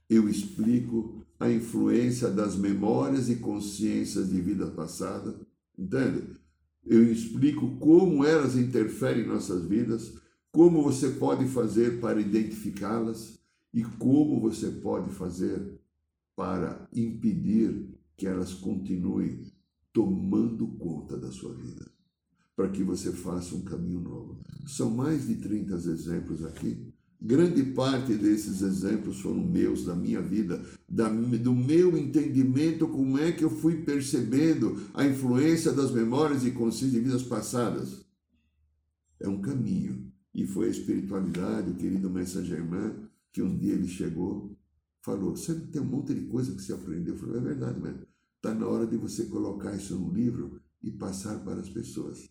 Eu 0.09 0.27
explico 0.27 1.23
a 1.39 1.51
influência 1.51 2.29
das 2.29 2.55
memórias 2.55 3.29
e 3.29 3.35
consciências 3.35 4.29
de 4.29 4.41
vida 4.41 4.67
passada, 4.71 5.39
entende? 5.77 6.42
Eu 6.85 7.03
explico 7.11 7.77
como 7.77 8.25
elas 8.25 8.55
interferem 8.55 9.23
em 9.23 9.27
nossas 9.27 9.65
vidas, 9.65 10.13
como 10.51 10.83
você 10.83 11.11
pode 11.11 11.47
fazer 11.47 11.99
para 11.99 12.19
identificá-las 12.19 13.39
e 13.73 13.83
como 13.83 14.39
você 14.39 14.69
pode 14.69 15.09
fazer 15.11 15.79
para 16.35 16.87
impedir 16.93 17.89
que 18.17 18.27
elas 18.27 18.53
continuem 18.53 19.51
tomando 19.91 20.67
conta 20.67 21.17
da 21.17 21.31
sua 21.31 21.53
vida 21.53 21.93
para 22.55 22.69
que 22.69 22.83
você 22.83 23.11
faça 23.11 23.55
um 23.55 23.63
caminho 23.63 23.99
novo. 23.99 24.39
São 24.67 24.89
mais 24.89 25.27
de 25.27 25.35
30 25.35 25.73
exemplos 25.73 26.43
aqui. 26.45 26.92
Grande 27.25 27.63
parte 27.63 28.15
desses 28.15 28.61
exemplos 28.61 29.21
foram 29.21 29.41
meus, 29.41 29.85
da 29.85 29.95
minha 29.95 30.21
vida, 30.21 30.61
da, 30.89 31.07
do 31.07 31.55
meu 31.55 31.97
entendimento, 31.97 32.85
como 32.85 33.17
é 33.17 33.31
que 33.31 33.45
eu 33.45 33.49
fui 33.49 33.77
percebendo 33.77 34.75
a 34.93 35.05
influência 35.05 35.71
das 35.71 35.89
memórias 35.89 36.43
e 36.43 36.51
consciências 36.51 36.91
de 36.91 36.99
vidas 36.99 37.23
passadas. 37.23 38.05
É 39.21 39.29
um 39.29 39.39
caminho. 39.39 40.11
E 40.33 40.45
foi 40.45 40.67
a 40.67 40.71
espiritualidade, 40.71 41.71
o 41.71 41.75
querido 41.75 42.09
Mestre 42.09 42.43
Germain, 42.43 42.93
que 43.31 43.41
um 43.41 43.57
dia 43.57 43.71
ele 43.71 43.87
chegou, 43.87 44.53
falou: 45.01 45.33
Você 45.33 45.55
tem 45.55 45.81
um 45.81 45.85
monte 45.85 46.13
de 46.13 46.25
coisa 46.25 46.53
que 46.53 46.61
você 46.61 46.73
aprendeu. 46.73 47.13
Eu 47.13 47.19
falei: 47.21 47.37
É 47.37 47.41
verdade, 47.41 47.79
mas 47.79 47.95
está 48.35 48.53
na 48.53 48.67
hora 48.67 48.85
de 48.85 48.97
você 48.97 49.27
colocar 49.27 49.73
isso 49.73 49.97
no 49.97 50.11
livro 50.11 50.59
e 50.81 50.91
passar 50.91 51.39
para 51.39 51.61
as 51.61 51.69
pessoas. 51.69 52.29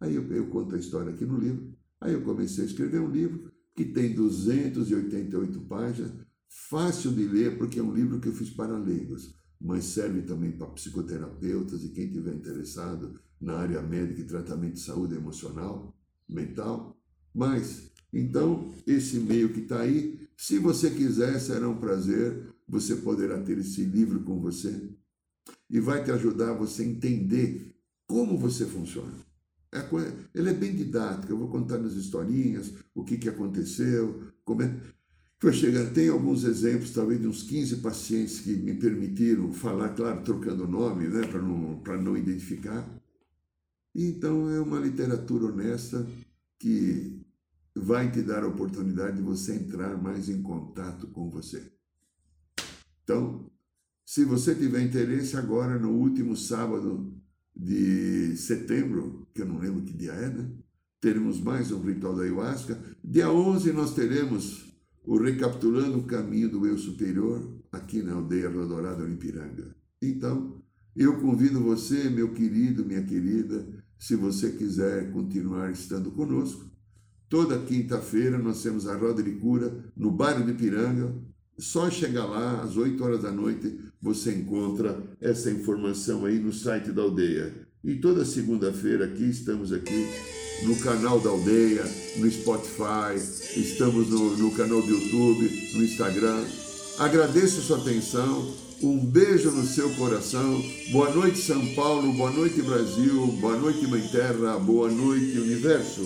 Aí 0.00 0.16
eu, 0.16 0.26
eu 0.32 0.48
conto 0.48 0.74
a 0.74 0.78
história 0.78 1.12
aqui 1.12 1.24
no 1.24 1.38
livro. 1.38 1.72
Aí 2.00 2.12
eu 2.12 2.22
comecei 2.22 2.64
a 2.64 2.66
escrever 2.66 3.00
um 3.00 3.10
livro 3.10 3.53
que 3.74 3.84
tem 3.84 4.14
288 4.14 5.60
páginas, 5.62 6.12
fácil 6.48 7.12
de 7.12 7.24
ler, 7.24 7.58
porque 7.58 7.78
é 7.78 7.82
um 7.82 7.92
livro 7.92 8.20
que 8.20 8.28
eu 8.28 8.32
fiz 8.32 8.50
para 8.50 8.78
leigos, 8.78 9.34
mas 9.60 9.84
serve 9.84 10.22
também 10.22 10.52
para 10.52 10.68
psicoterapeutas 10.68 11.84
e 11.84 11.88
quem 11.88 12.10
tiver 12.10 12.34
interessado 12.34 13.18
na 13.40 13.56
área 13.56 13.82
médica 13.82 14.20
e 14.20 14.24
tratamento 14.24 14.74
de 14.74 14.80
saúde 14.80 15.14
emocional, 15.14 15.96
mental. 16.28 16.96
Mas, 17.34 17.90
então, 18.12 18.72
esse 18.86 19.16
e-mail 19.16 19.52
que 19.52 19.60
está 19.60 19.80
aí, 19.80 20.28
se 20.36 20.58
você 20.58 20.90
quiser, 20.90 21.38
será 21.40 21.68
um 21.68 21.78
prazer, 21.78 22.54
você 22.68 22.96
poderá 22.96 23.40
ter 23.42 23.58
esse 23.58 23.84
livro 23.84 24.20
com 24.20 24.40
você 24.40 24.88
e 25.68 25.80
vai 25.80 26.04
te 26.04 26.10
ajudar 26.10 26.50
a 26.50 26.56
você 26.56 26.84
entender 26.84 27.74
como 28.06 28.38
você 28.38 28.64
funciona. 28.64 29.12
É 29.72 29.84
ele 30.32 30.50
é 30.50 30.52
bem 30.52 30.74
didático, 30.74 31.32
eu 31.32 31.38
vou 31.38 31.48
contar 31.48 31.80
as 31.80 31.94
historinhas, 31.94 32.72
o 32.94 33.04
que, 33.04 33.18
que 33.18 33.28
aconteceu, 33.28 34.32
como 34.44 34.62
é. 34.62 34.80
Eu 35.42 35.52
chegar, 35.52 35.90
tem 35.92 36.08
alguns 36.08 36.42
exemplos, 36.44 36.92
talvez 36.92 37.20
de 37.20 37.26
uns 37.26 37.42
15 37.42 37.76
pacientes 37.76 38.40
que 38.40 38.56
me 38.56 38.72
permitiram 38.72 39.52
falar, 39.52 39.90
claro, 39.90 40.22
trocando 40.22 40.66
nome, 40.66 41.06
né, 41.06 41.26
para 41.26 41.42
não, 41.42 41.82
não 42.02 42.16
identificar. 42.16 42.88
Então 43.94 44.48
é 44.48 44.58
uma 44.58 44.80
literatura 44.80 45.52
honesta 45.52 46.06
que 46.58 47.20
vai 47.76 48.10
te 48.10 48.22
dar 48.22 48.42
a 48.42 48.48
oportunidade 48.48 49.16
de 49.16 49.22
você 49.22 49.54
entrar 49.54 50.00
mais 50.00 50.30
em 50.30 50.40
contato 50.40 51.08
com 51.08 51.28
você. 51.28 51.70
Então, 53.02 53.50
se 54.06 54.24
você 54.24 54.54
tiver 54.54 54.80
interesse, 54.80 55.36
agora 55.36 55.78
no 55.78 55.90
último 55.90 56.36
sábado 56.36 57.14
de 57.54 58.36
setembro, 58.36 59.28
que 59.34 59.42
eu 59.42 59.46
não 59.46 59.58
lembro 59.58 59.82
que 59.82 59.92
dia 59.92 60.12
é, 60.12 60.30
né? 60.30 60.50
Teremos 61.04 61.38
mais 61.38 61.70
um 61.70 61.82
ritual 61.82 62.16
da 62.16 62.22
ayahuasca. 62.22 62.80
Dia 63.04 63.30
11 63.30 63.74
nós 63.74 63.92
teremos 63.92 64.74
o 65.04 65.18
Recapitulando 65.18 65.98
o 65.98 66.04
Caminho 66.04 66.48
do 66.48 66.66
Eu 66.66 66.78
Superior, 66.78 67.46
aqui 67.70 68.02
na 68.02 68.14
aldeia 68.14 68.48
Rodorada, 68.48 69.06
em 69.06 69.12
Ipiranga. 69.12 69.76
Então, 70.00 70.62
eu 70.96 71.18
convido 71.20 71.60
você, 71.60 72.08
meu 72.08 72.32
querido, 72.32 72.86
minha 72.86 73.02
querida, 73.02 73.66
se 73.98 74.16
você 74.16 74.52
quiser 74.52 75.12
continuar 75.12 75.70
estando 75.70 76.10
conosco, 76.10 76.70
toda 77.28 77.58
quinta-feira 77.58 78.38
nós 78.38 78.62
temos 78.62 78.88
a 78.88 78.96
Roda 78.96 79.22
de 79.22 79.32
Cura 79.32 79.84
no 79.94 80.10
bairro 80.10 80.42
de 80.42 80.52
Ipiranga. 80.52 81.14
Só 81.58 81.90
chegar 81.90 82.24
lá 82.24 82.62
às 82.62 82.78
8 82.78 83.04
horas 83.04 83.20
da 83.20 83.30
noite 83.30 83.78
você 84.00 84.34
encontra 84.34 85.06
essa 85.20 85.50
informação 85.50 86.24
aí 86.24 86.38
no 86.38 86.50
site 86.50 86.92
da 86.92 87.02
aldeia. 87.02 87.52
E 87.84 87.96
toda 87.96 88.24
segunda-feira 88.24 89.04
aqui 89.04 89.28
estamos 89.28 89.70
aqui 89.70 90.06
no 90.62 90.76
canal 90.76 91.20
da 91.20 91.30
aldeia, 91.30 91.84
no 92.16 92.30
Spotify, 92.30 93.16
estamos 93.56 94.08
no, 94.08 94.36
no 94.36 94.50
canal 94.52 94.80
do 94.80 94.88
YouTube, 94.88 95.70
no 95.74 95.84
Instagram. 95.84 96.44
Agradeço 96.98 97.60
sua 97.60 97.78
atenção, 97.78 98.54
um 98.82 98.98
beijo 98.98 99.50
no 99.50 99.64
seu 99.64 99.90
coração. 99.94 100.62
Boa 100.92 101.10
noite, 101.10 101.38
São 101.38 101.66
Paulo, 101.74 102.12
boa 102.12 102.30
noite, 102.30 102.62
Brasil, 102.62 103.26
boa 103.40 103.56
noite, 103.56 103.86
Mãe 103.86 104.06
Terra, 104.08 104.58
boa 104.58 104.90
noite, 104.90 105.38
Universo. 105.38 106.02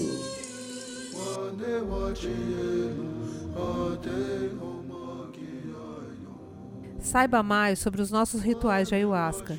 Saiba 7.00 7.42
mais 7.42 7.78
sobre 7.78 8.02
os 8.02 8.10
nossos 8.10 8.42
rituais 8.42 8.88
de 8.88 8.94
ayahuasca, 8.94 9.58